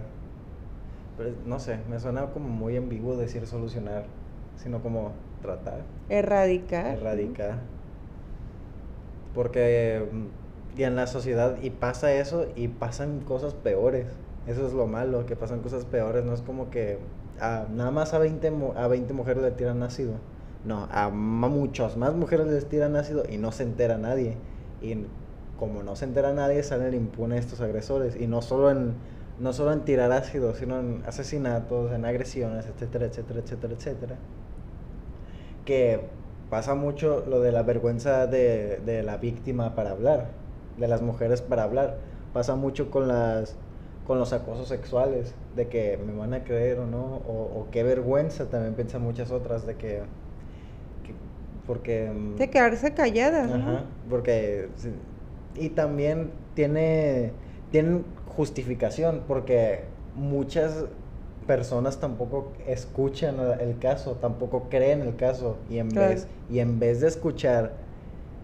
Pero, 1.17 1.31
no 1.45 1.59
sé, 1.59 1.79
me 1.89 1.99
suena 1.99 2.25
como 2.27 2.47
muy 2.47 2.77
ambiguo 2.77 3.17
decir 3.17 3.45
solucionar, 3.47 4.05
sino 4.55 4.81
como 4.81 5.11
tratar, 5.43 5.83
erradicar. 6.09 6.97
erradicar. 6.97 7.57
Porque 9.35 10.07
mm, 10.11 10.79
y 10.79 10.83
en 10.83 10.95
la 10.95 11.07
sociedad 11.07 11.57
y 11.61 11.69
pasa 11.69 12.13
eso 12.13 12.47
y 12.55 12.67
pasan 12.67 13.19
cosas 13.21 13.53
peores. 13.53 14.07
Eso 14.47 14.67
es 14.67 14.73
lo 14.73 14.87
malo, 14.87 15.25
que 15.25 15.35
pasan 15.35 15.61
cosas 15.61 15.85
peores. 15.85 16.23
No 16.25 16.33
es 16.33 16.41
como 16.41 16.69
que 16.69 16.97
a- 17.39 17.65
nada 17.71 17.91
más 17.91 18.13
a 18.13 18.19
20, 18.19 18.51
mu- 18.51 18.73
a 18.75 18.87
20 18.87 19.13
mujeres 19.13 19.43
le 19.43 19.51
tiran 19.51 19.83
ácido. 19.83 20.13
No, 20.65 20.87
a 20.91 21.09
muchas 21.09 21.97
más 21.97 22.13
mujeres 22.13 22.47
les 22.47 22.67
tiran 22.67 22.95
ácido 22.95 23.23
y 23.29 23.37
no 23.37 23.51
se 23.51 23.63
entera 23.63 23.97
nadie. 23.97 24.37
Y 24.81 25.05
como 25.59 25.83
no 25.83 25.95
se 25.95 26.05
entera 26.05 26.33
nadie, 26.33 26.63
salen 26.63 26.93
impunes 26.93 27.41
estos 27.41 27.61
agresores. 27.61 28.15
Y 28.19 28.27
no 28.27 28.41
solo 28.41 28.71
en, 28.71 28.93
no 29.39 29.53
solo 29.53 29.73
en 29.73 29.81
tirar 29.81 30.11
ácido, 30.11 30.53
sino 30.55 30.79
en 30.79 31.03
asesinatos, 31.05 31.91
en 31.91 32.05
agresiones, 32.05 32.65
etcétera, 32.67 33.05
etcétera, 33.05 33.39
etcétera, 33.39 33.73
etcétera. 33.73 34.15
Que 35.65 35.99
pasa 36.49 36.75
mucho 36.75 37.23
lo 37.27 37.39
de 37.41 37.51
la 37.51 37.63
vergüenza 37.63 38.27
de, 38.27 38.77
de 38.85 39.03
la 39.03 39.17
víctima 39.17 39.75
para 39.75 39.91
hablar, 39.91 40.27
de 40.77 40.87
las 40.87 41.01
mujeres 41.01 41.41
para 41.41 41.63
hablar. 41.63 41.97
Pasa 42.33 42.55
mucho 42.55 42.89
con 42.91 43.07
las 43.07 43.55
con 44.07 44.19
los 44.19 44.33
acosos 44.33 44.67
sexuales, 44.67 45.33
de 45.55 45.69
que 45.69 45.97
me 46.05 46.13
van 46.13 46.33
a 46.33 46.43
creer 46.43 46.77
o 46.79 46.85
no, 46.85 47.21
o, 47.25 47.61
o 47.61 47.67
qué 47.71 47.83
vergüenza 47.83 48.45
también 48.49 48.73
piensan 48.73 49.01
muchas 49.01 49.31
otras 49.31 49.65
de 49.65 49.75
que, 49.75 50.01
que- 51.05 51.13
porque 51.65 52.11
mm, 52.13 52.35
De 52.35 52.49
quedarse 52.49 52.93
calladas, 52.93 53.49
¿no? 53.49 53.55
Ajá, 53.55 53.83
porque 54.09 54.67
y 55.55 55.69
también 55.69 56.31
tiene 56.55 57.31
tienen 57.71 58.03
justificación 58.35 59.23
porque 59.27 59.85
muchas 60.15 60.85
personas 61.43 61.99
tampoco 61.99 62.51
escuchan 62.67 63.35
el 63.59 63.77
caso, 63.79 64.13
tampoco 64.19 64.67
creen 64.69 65.01
el 65.01 65.15
caso 65.15 65.57
y 65.69 65.77
en 65.77 65.89
Claro. 65.91 66.09
vez 66.13 66.27
y 66.49 66.59
en 66.59 66.79
vez 66.79 67.01
de 67.01 67.07
escuchar 67.07 67.73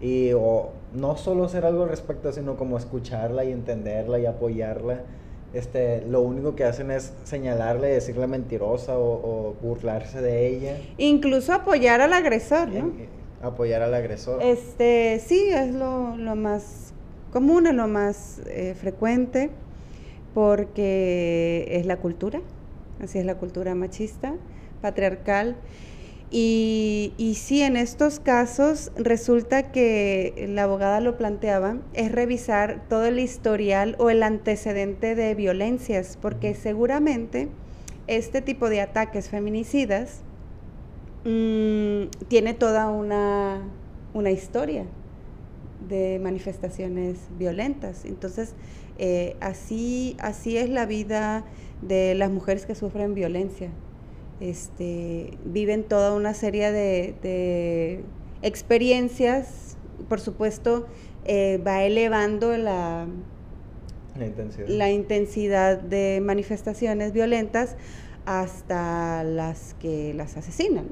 y 0.00 0.32
o 0.32 0.70
no 0.94 1.16
solo 1.16 1.44
hacer 1.44 1.64
algo 1.66 1.82
al 1.82 1.88
respecto, 1.90 2.32
sino 2.32 2.56
como 2.56 2.78
escucharla 2.78 3.44
y 3.44 3.52
entenderla 3.52 4.18
y 4.18 4.26
apoyarla, 4.26 5.02
este, 5.52 6.02
lo 6.02 6.20
único 6.22 6.54
que 6.54 6.64
hacen 6.64 6.90
es 6.90 7.12
señalarle, 7.24 7.88
decirle 7.88 8.26
mentirosa 8.26 8.96
o, 8.98 9.02
o 9.50 9.54
burlarse 9.60 10.20
de 10.22 10.46
ella, 10.48 10.76
Incluso 10.96 11.52
apoyar 11.52 12.00
al 12.00 12.12
agresor, 12.12 12.68
¿no? 12.68 12.78
en- 12.78 13.08
apoyar 13.42 13.82
al 13.82 13.94
agresor. 13.94 14.42
Este, 14.42 15.20
sí, 15.26 15.48
es 15.52 15.74
lo, 15.74 16.16
lo 16.16 16.36
más 16.36 16.92
común, 17.32 17.66
es 17.66 17.74
lo 17.74 17.88
más 17.88 18.40
eh, 18.46 18.74
frecuente, 18.78 19.50
porque 20.34 21.66
es 21.70 21.86
la 21.86 21.96
cultura, 21.98 22.40
así 23.02 23.18
es 23.18 23.24
la 23.24 23.36
cultura 23.36 23.74
machista, 23.74 24.34
patriarcal. 24.82 25.56
Y, 26.30 27.12
y 27.16 27.34
sí, 27.34 27.62
en 27.62 27.76
estos 27.76 28.20
casos 28.20 28.92
resulta 28.96 29.72
que 29.72 30.46
la 30.48 30.62
abogada 30.62 31.00
lo 31.00 31.16
planteaba, 31.16 31.78
es 31.92 32.12
revisar 32.12 32.84
todo 32.88 33.04
el 33.06 33.18
historial 33.18 33.96
o 33.98 34.10
el 34.10 34.22
antecedente 34.22 35.16
de 35.16 35.34
violencias, 35.34 36.16
porque 36.20 36.54
seguramente 36.54 37.48
este 38.06 38.42
tipo 38.42 38.68
de 38.68 38.80
ataques 38.80 39.28
feminicidas 39.28 40.20
mm, 41.24 42.04
tiene 42.28 42.54
toda 42.54 42.90
una 42.90 43.62
una 44.14 44.30
historia 44.30 44.84
de 45.88 46.18
manifestaciones 46.22 47.18
violentas. 47.38 48.04
Entonces, 48.04 48.54
eh, 48.98 49.36
así, 49.40 50.16
así 50.20 50.56
es 50.56 50.68
la 50.68 50.86
vida 50.86 51.44
de 51.82 52.14
las 52.14 52.30
mujeres 52.30 52.66
que 52.66 52.74
sufren 52.74 53.14
violencia. 53.14 53.70
Este, 54.40 55.36
viven 55.44 55.84
toda 55.84 56.14
una 56.14 56.34
serie 56.34 56.72
de, 56.72 57.14
de 57.22 58.02
experiencias, 58.42 59.76
por 60.08 60.20
supuesto, 60.20 60.86
eh, 61.24 61.60
va 61.66 61.82
elevando 61.84 62.56
la, 62.56 63.06
La 64.18 64.26
intensidad. 64.26 64.68
la 64.68 64.90
intensidad 64.90 65.78
de 65.78 66.20
manifestaciones 66.22 67.12
violentas 67.12 67.76
hasta 68.24 69.24
las 69.24 69.74
que 69.80 70.14
las 70.14 70.36
asesinan 70.36 70.86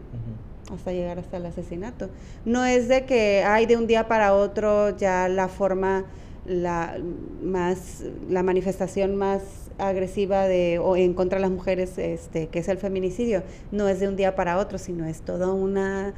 hasta 0.71 0.93
llegar 0.93 1.19
hasta 1.19 1.39
el 1.39 1.47
asesinato. 1.47 2.11
No 2.45 2.67
es 2.67 2.89
de 2.89 3.07
que 3.07 3.43
hay 3.43 3.65
de 3.65 3.77
un 3.79 3.87
día 3.87 4.07
para 4.07 4.35
otro 4.35 4.95
ya 4.97 5.27
la 5.29 5.49
forma 5.49 6.05
la 6.45 6.99
más 7.43 8.05
la 8.29 8.43
manifestación 8.43 9.17
más 9.17 9.68
agresiva 9.79 10.47
de 10.47 10.79
o 10.79 10.97
en 10.97 11.15
contra 11.15 11.39
de 11.39 11.43
las 11.43 11.51
mujeres 11.51 11.97
este 11.99 12.49
que 12.49 12.59
es 12.59 12.69
el 12.69 12.79
feminicidio, 12.79 13.43
no 13.73 13.89
es 13.89 14.01
de 14.01 14.09
un 14.09 14.17
día 14.17 14.35
para 14.37 14.59
otro, 14.59 14.79
sino 14.79 15.07
es 15.07 15.23
toda 15.23 15.53
una 15.53 16.15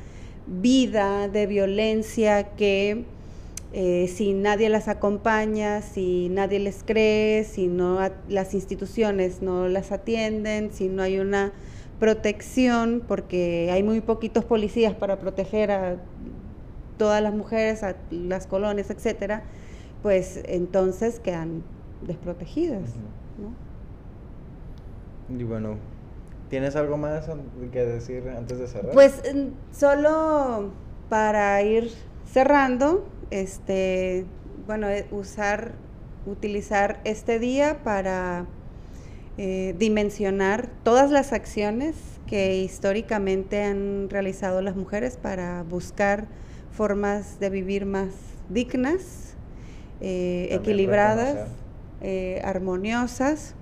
vida 0.47 1.29
de 1.29 1.47
violencia 1.47 2.57
que 2.57 3.05
eh, 3.73 4.11
si 4.13 4.33
nadie 4.33 4.69
las 4.69 4.89
acompaña, 4.89 5.81
si 5.81 6.29
nadie 6.29 6.59
les 6.59 6.83
cree, 6.83 7.45
si 7.45 7.69
no 7.69 8.01
las 8.29 8.53
instituciones 8.55 9.43
no 9.43 9.69
las 9.69 9.93
atienden, 9.93 10.73
si 10.73 10.89
no 10.89 11.03
hay 11.03 11.19
una 11.21 11.53
protección, 12.01 13.03
porque 13.07 13.71
hay 13.71 13.83
muy 13.85 14.01
poquitos 14.01 14.45
policías 14.45 14.95
para 14.95 15.21
proteger 15.21 15.71
a 15.71 15.97
todas 16.99 17.23
las 17.23 17.33
mujeres, 17.35 17.83
a 17.85 17.95
las 18.11 18.47
colonias, 18.47 18.91
etcétera, 18.91 19.45
pues 20.03 20.41
entonces 20.47 21.21
quedan 21.21 21.63
desprotegidas. 22.07 22.91
Y 25.39 25.43
bueno, 25.45 25.77
¿tienes 26.49 26.77
algo 26.77 26.97
más 26.97 27.27
que 27.73 27.85
decir 27.85 28.29
antes 28.29 28.59
de 28.59 28.67
cerrar? 28.67 28.93
Pues 28.93 29.23
solo 29.73 30.71
para 31.09 31.63
ir 31.63 31.91
cerrando, 32.27 33.07
este, 33.31 34.27
bueno, 34.67 34.89
eh, 34.89 35.07
usar, 35.11 35.73
utilizar 36.27 37.01
este 37.05 37.39
día 37.39 37.83
para 37.83 38.47
eh, 39.39 39.75
dimensionar 39.79 40.69
todas 40.83 41.11
las 41.11 41.33
acciones 41.33 41.97
que 42.27 42.59
históricamente 42.59 43.63
han 43.63 44.11
realizado 44.11 44.61
las 44.61 44.77
mujeres 44.77 45.17
para 45.17 45.63
buscar 45.63 46.27
formas 46.73 47.41
de 47.41 47.49
vivir 47.51 47.87
más 47.87 48.09
dignas, 48.49 49.35
eh, 50.01 50.49
equilibradas, 50.51 51.49
eh, 52.03 52.41
armoniosas, 52.45 53.55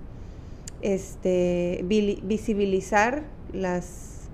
este, 0.81 1.83
visibilizar 2.23 3.23
las, 3.53 4.29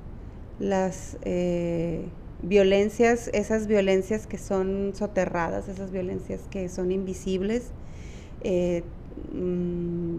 las 0.59 1.17
eh, 1.23 2.05
violencias, 2.41 3.29
esas 3.33 3.67
violencias 3.67 4.27
que 4.27 4.37
son 4.37 4.91
soterradas, 4.93 5.67
esas 5.67 5.91
violencias 5.91 6.41
que 6.49 6.69
son 6.69 6.91
invisibles, 6.91 7.71
eh, 8.43 8.83
mm, 9.33 10.17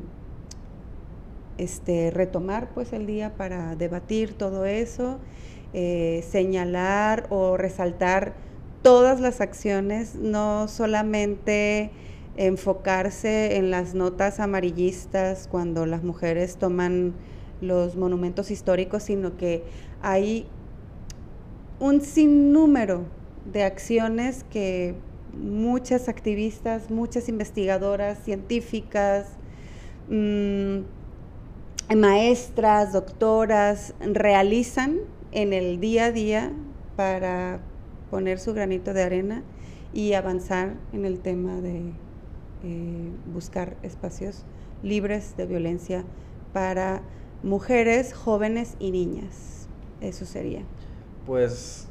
este, 1.58 2.10
retomar 2.10 2.70
pues 2.74 2.92
el 2.92 3.06
día 3.06 3.34
para 3.36 3.76
debatir 3.76 4.34
todo 4.34 4.66
eso, 4.66 5.18
eh, 5.72 6.24
señalar 6.28 7.26
o 7.30 7.56
resaltar 7.56 8.34
todas 8.82 9.20
las 9.20 9.40
acciones, 9.40 10.14
no 10.14 10.68
solamente 10.68 11.90
enfocarse 12.37 13.57
en 13.57 13.70
las 13.70 13.95
notas 13.95 14.41
amarillistas 14.41 15.49
cuando 15.51 15.87
las 15.87 16.03
mujeres 16.03 16.57
toman 16.57 17.14
los 17.61 17.97
monumentos 17.97 18.51
históricos, 18.51 19.05
sino 19.05 19.37
que 19.37 19.64
hay 20.03 20.47
un 21.80 22.01
sinnúmero 22.01 23.05
de 23.53 23.64
acciones 23.64 24.45
que 24.51 24.95
muchas 25.32 26.09
activistas, 26.09 26.91
muchas 26.91 27.28
investigadoras, 27.28 28.18
científicas, 28.24 29.26
mm, 30.09 30.80
maestras, 31.97 32.93
doctoras 32.93 33.95
realizan 34.01 34.99
en 35.32 35.53
el 35.53 35.78
día 35.80 36.07
a 36.07 36.12
día 36.12 36.53
para 36.97 37.61
poner 38.11 38.39
su 38.39 38.55
granito 38.55 38.93
de 38.93 39.03
arena 39.03 39.43
y 39.93 40.14
avanzar 40.14 40.74
en 40.93 41.05
el 41.05 41.20
tema 41.20 41.61
de 41.61 41.93
eh, 42.66 43.12
buscar 43.24 43.76
espacios 43.82 44.44
libres 44.82 45.36
de 45.36 45.46
violencia 45.46 46.04
para 46.52 47.02
mujeres, 47.42 48.12
jóvenes 48.14 48.76
y 48.78 48.90
niñas. 48.90 49.68
Eso 50.00 50.26
sería. 50.26 50.62
Pues 51.24 51.88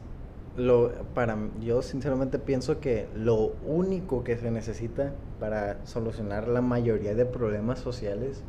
lo 0.55 0.91
para 1.13 1.38
yo 1.59 1.82
sinceramente 1.82 2.39
pienso 2.39 2.80
que 2.80 3.09
lo 3.13 3.57
único 3.61 4.23
que 4.23 4.38
se 4.38 4.51
necesita 4.51 5.13
para 5.39 5.86
solucionar 5.86 6.47
la 6.47 6.61
mayoría 6.61 7.13
de 7.15 7.26
problemas 7.26 7.80
sociales 7.80 8.43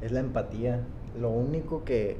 es 0.00 0.12
la 0.12 0.20
empatía. 0.20 0.80
Lo 1.14 1.30
único 1.30 1.84
que 1.84 2.16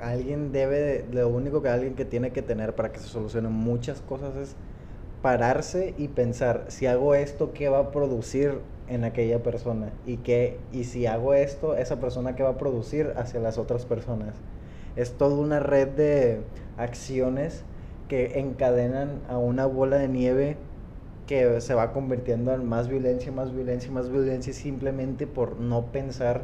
alguien 0.00 0.52
debe 0.52 0.80
de- 0.80 1.08
lo 1.14 1.28
único 1.28 1.62
que 1.62 1.68
alguien 1.70 1.94
que 1.96 2.04
tiene 2.04 2.32
que 2.32 2.42
tener 2.42 2.74
para 2.74 2.92
que 2.92 3.00
se 3.00 3.08
solucionen 3.08 3.52
muchas 3.52 4.00
cosas 4.02 4.36
es 4.36 4.56
pararse 5.24 5.94
y 5.96 6.08
pensar 6.08 6.66
si 6.68 6.84
hago 6.84 7.14
esto 7.14 7.54
qué 7.54 7.70
va 7.70 7.78
a 7.78 7.90
producir 7.92 8.58
en 8.88 9.04
aquella 9.04 9.42
persona 9.42 9.90
y 10.04 10.18
qué 10.18 10.58
y 10.70 10.84
si 10.84 11.06
hago 11.06 11.32
esto 11.32 11.74
esa 11.76 11.98
persona 11.98 12.36
qué 12.36 12.42
va 12.42 12.50
a 12.50 12.58
producir 12.58 13.14
hacia 13.16 13.40
las 13.40 13.56
otras 13.56 13.86
personas 13.86 14.34
es 14.96 15.12
toda 15.12 15.36
una 15.36 15.60
red 15.60 15.88
de 15.88 16.42
acciones 16.76 17.64
que 18.06 18.38
encadenan 18.38 19.22
a 19.26 19.38
una 19.38 19.64
bola 19.64 19.96
de 19.96 20.08
nieve 20.08 20.58
que 21.26 21.62
se 21.62 21.72
va 21.72 21.94
convirtiendo 21.94 22.52
en 22.52 22.68
más 22.68 22.88
violencia, 22.88 23.32
más 23.32 23.50
violencia, 23.54 23.90
más 23.90 24.10
violencia 24.10 24.52
simplemente 24.52 25.26
por 25.26 25.58
no 25.58 25.86
pensar 25.86 26.42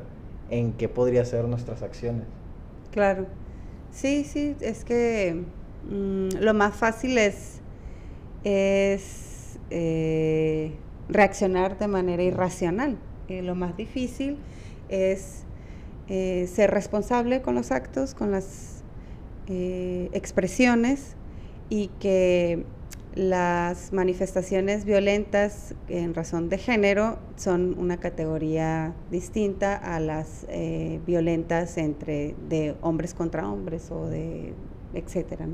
en 0.48 0.72
qué 0.72 0.88
podría 0.88 1.26
ser 1.26 1.44
nuestras 1.44 1.82
acciones. 1.82 2.24
Claro. 2.92 3.26
Sí, 3.92 4.24
sí, 4.24 4.56
es 4.62 4.86
que 4.86 5.44
mm, 5.90 6.38
lo 6.40 6.54
más 6.54 6.74
fácil 6.74 7.18
es, 7.18 7.59
es 8.44 9.58
eh, 9.70 10.72
reaccionar 11.08 11.78
de 11.78 11.88
manera 11.88 12.22
irracional. 12.22 12.98
Eh, 13.28 13.42
lo 13.42 13.54
más 13.54 13.76
difícil 13.76 14.38
es 14.88 15.44
eh, 16.08 16.48
ser 16.52 16.70
responsable 16.70 17.42
con 17.42 17.54
los 17.54 17.70
actos, 17.70 18.14
con 18.14 18.30
las 18.30 18.76
expresiones 20.12 21.16
y 21.70 21.88
que 21.98 22.64
las 23.16 23.92
manifestaciones 23.92 24.84
violentas 24.84 25.74
en 25.88 26.14
razón 26.14 26.48
de 26.48 26.58
género 26.58 27.18
son 27.34 27.76
una 27.76 27.96
categoría 27.96 28.94
distinta 29.10 29.74
a 29.74 29.98
las 29.98 30.46
violentas 31.04 31.78
entre 31.78 32.36
de 32.48 32.76
hombres 32.80 33.12
contra 33.12 33.50
hombres 33.50 33.90
o 33.90 34.06
de 34.06 34.54
etcétera. 34.94 35.48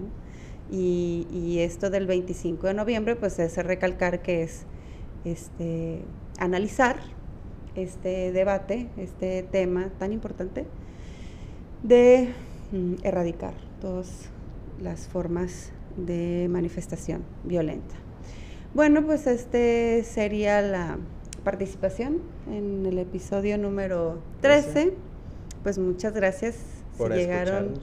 Y, 0.70 1.26
y 1.32 1.60
esto 1.60 1.90
del 1.90 2.06
25 2.06 2.66
de 2.66 2.74
noviembre, 2.74 3.16
pues 3.16 3.38
es 3.38 3.56
recalcar 3.56 4.22
que 4.22 4.42
es 4.42 4.66
este 5.24 6.02
analizar 6.38 6.96
este 7.74 8.32
debate, 8.32 8.88
este 8.96 9.42
tema 9.42 9.90
tan 9.98 10.12
importante 10.12 10.66
de 11.82 12.32
mm, 12.72 12.94
erradicar 13.02 13.54
todas 13.80 14.30
las 14.80 15.08
formas 15.08 15.72
de 15.96 16.48
manifestación 16.50 17.24
violenta. 17.44 17.94
Bueno, 18.74 19.04
pues 19.04 19.26
este 19.26 20.04
sería 20.04 20.60
la 20.62 20.98
participación 21.44 22.20
en 22.50 22.84
el 22.86 22.98
episodio 22.98 23.56
número 23.56 24.20
13. 24.40 24.72
Trece. 24.72 24.94
Pues 25.62 25.78
muchas 25.78 26.12
gracias 26.12 26.56
Por 26.98 27.12
si 27.12 27.18
llegaron, 27.18 27.74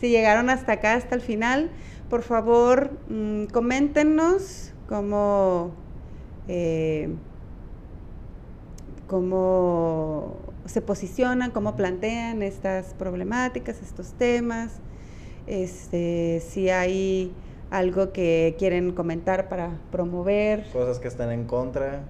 si 0.00 0.08
llegaron 0.08 0.50
hasta 0.50 0.72
acá, 0.72 0.94
hasta 0.94 1.14
el 1.14 1.20
final. 1.20 1.70
Por 2.10 2.22
favor, 2.22 2.90
mm, 3.08 3.46
coméntenos 3.46 4.72
cómo, 4.88 5.72
eh, 6.46 7.08
cómo 9.08 10.36
se 10.66 10.82
posicionan, 10.82 11.50
cómo 11.50 11.76
plantean 11.76 12.42
estas 12.42 12.94
problemáticas, 12.94 13.82
estos 13.82 14.12
temas. 14.12 14.80
Este, 15.46 16.42
si 16.46 16.70
hay 16.70 17.32
algo 17.70 18.12
que 18.12 18.54
quieren 18.58 18.92
comentar 18.92 19.48
para 19.48 19.78
promover. 19.90 20.66
Cosas 20.72 20.98
que 20.98 21.08
están 21.08 21.32
en 21.32 21.44
contra, 21.44 22.04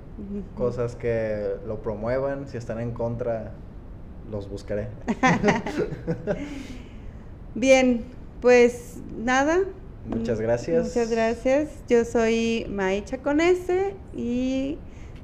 cosas 0.55 0.97
que 0.97 1.57
lo 1.67 1.83
promuevan, 1.83 2.49
si 2.49 2.57
están 2.57 2.81
en 2.81 2.93
contra, 2.93 3.53
los 4.31 4.51
buscaré. 4.51 4.89
Bien, 7.55 8.05
pues 8.41 8.99
nada, 9.17 9.61
Muchas 10.09 10.41
gracias. 10.41 10.87
Muchas 10.87 11.11
gracias. 11.11 11.69
Yo 11.89 12.05
soy 12.05 12.67
Maicha 12.69 13.19
con 13.19 13.41
S 13.41 13.95
y 14.15 14.79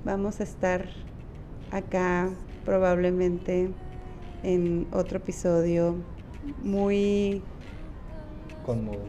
vamos 0.05 0.41
a 0.41 0.43
estar 0.43 0.87
acá 1.71 2.31
probablemente 2.65 3.71
en 4.43 4.87
otro 4.93 5.19
episodio 5.19 5.97
muy, 6.63 7.43
Conmovedor. 8.67 9.03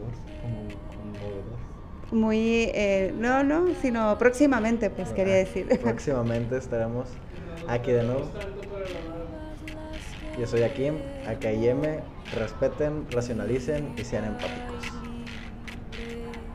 muy, 2.12 2.70
eh, 2.74 3.12
no, 3.18 3.42
no, 3.42 3.66
sino 3.80 4.16
próximamente, 4.18 4.90
pues 4.90 5.10
quería 5.10 5.34
decir. 5.34 5.66
Próximamente 5.82 6.56
estaremos 6.56 7.08
aquí 7.68 7.92
de 7.92 8.04
nuevo. 8.04 8.30
Yo 10.38 10.46
soy 10.46 10.62
Akim, 10.62 10.94
AKIM. 11.26 11.82
Respeten, 12.34 13.06
racionalicen 13.10 13.94
y 13.96 14.04
sean 14.04 14.24
empáticos. 14.24 14.73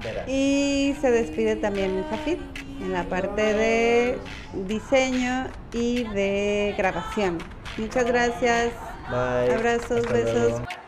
Verás. 0.03 0.27
Y 0.27 0.95
se 1.01 1.11
despide 1.11 1.55
también 1.55 2.03
Jafid 2.09 2.37
en 2.81 2.93
la 2.93 3.03
parte 3.03 3.53
de 3.53 4.17
diseño 4.67 5.47
y 5.73 6.03
de 6.05 6.75
grabación. 6.77 7.37
Muchas 7.77 8.05
gracias. 8.05 8.71
Bye. 9.09 9.53
Abrazos, 9.53 10.05
Hasta 10.05 10.13
besos. 10.13 10.33
luego. 10.51 10.78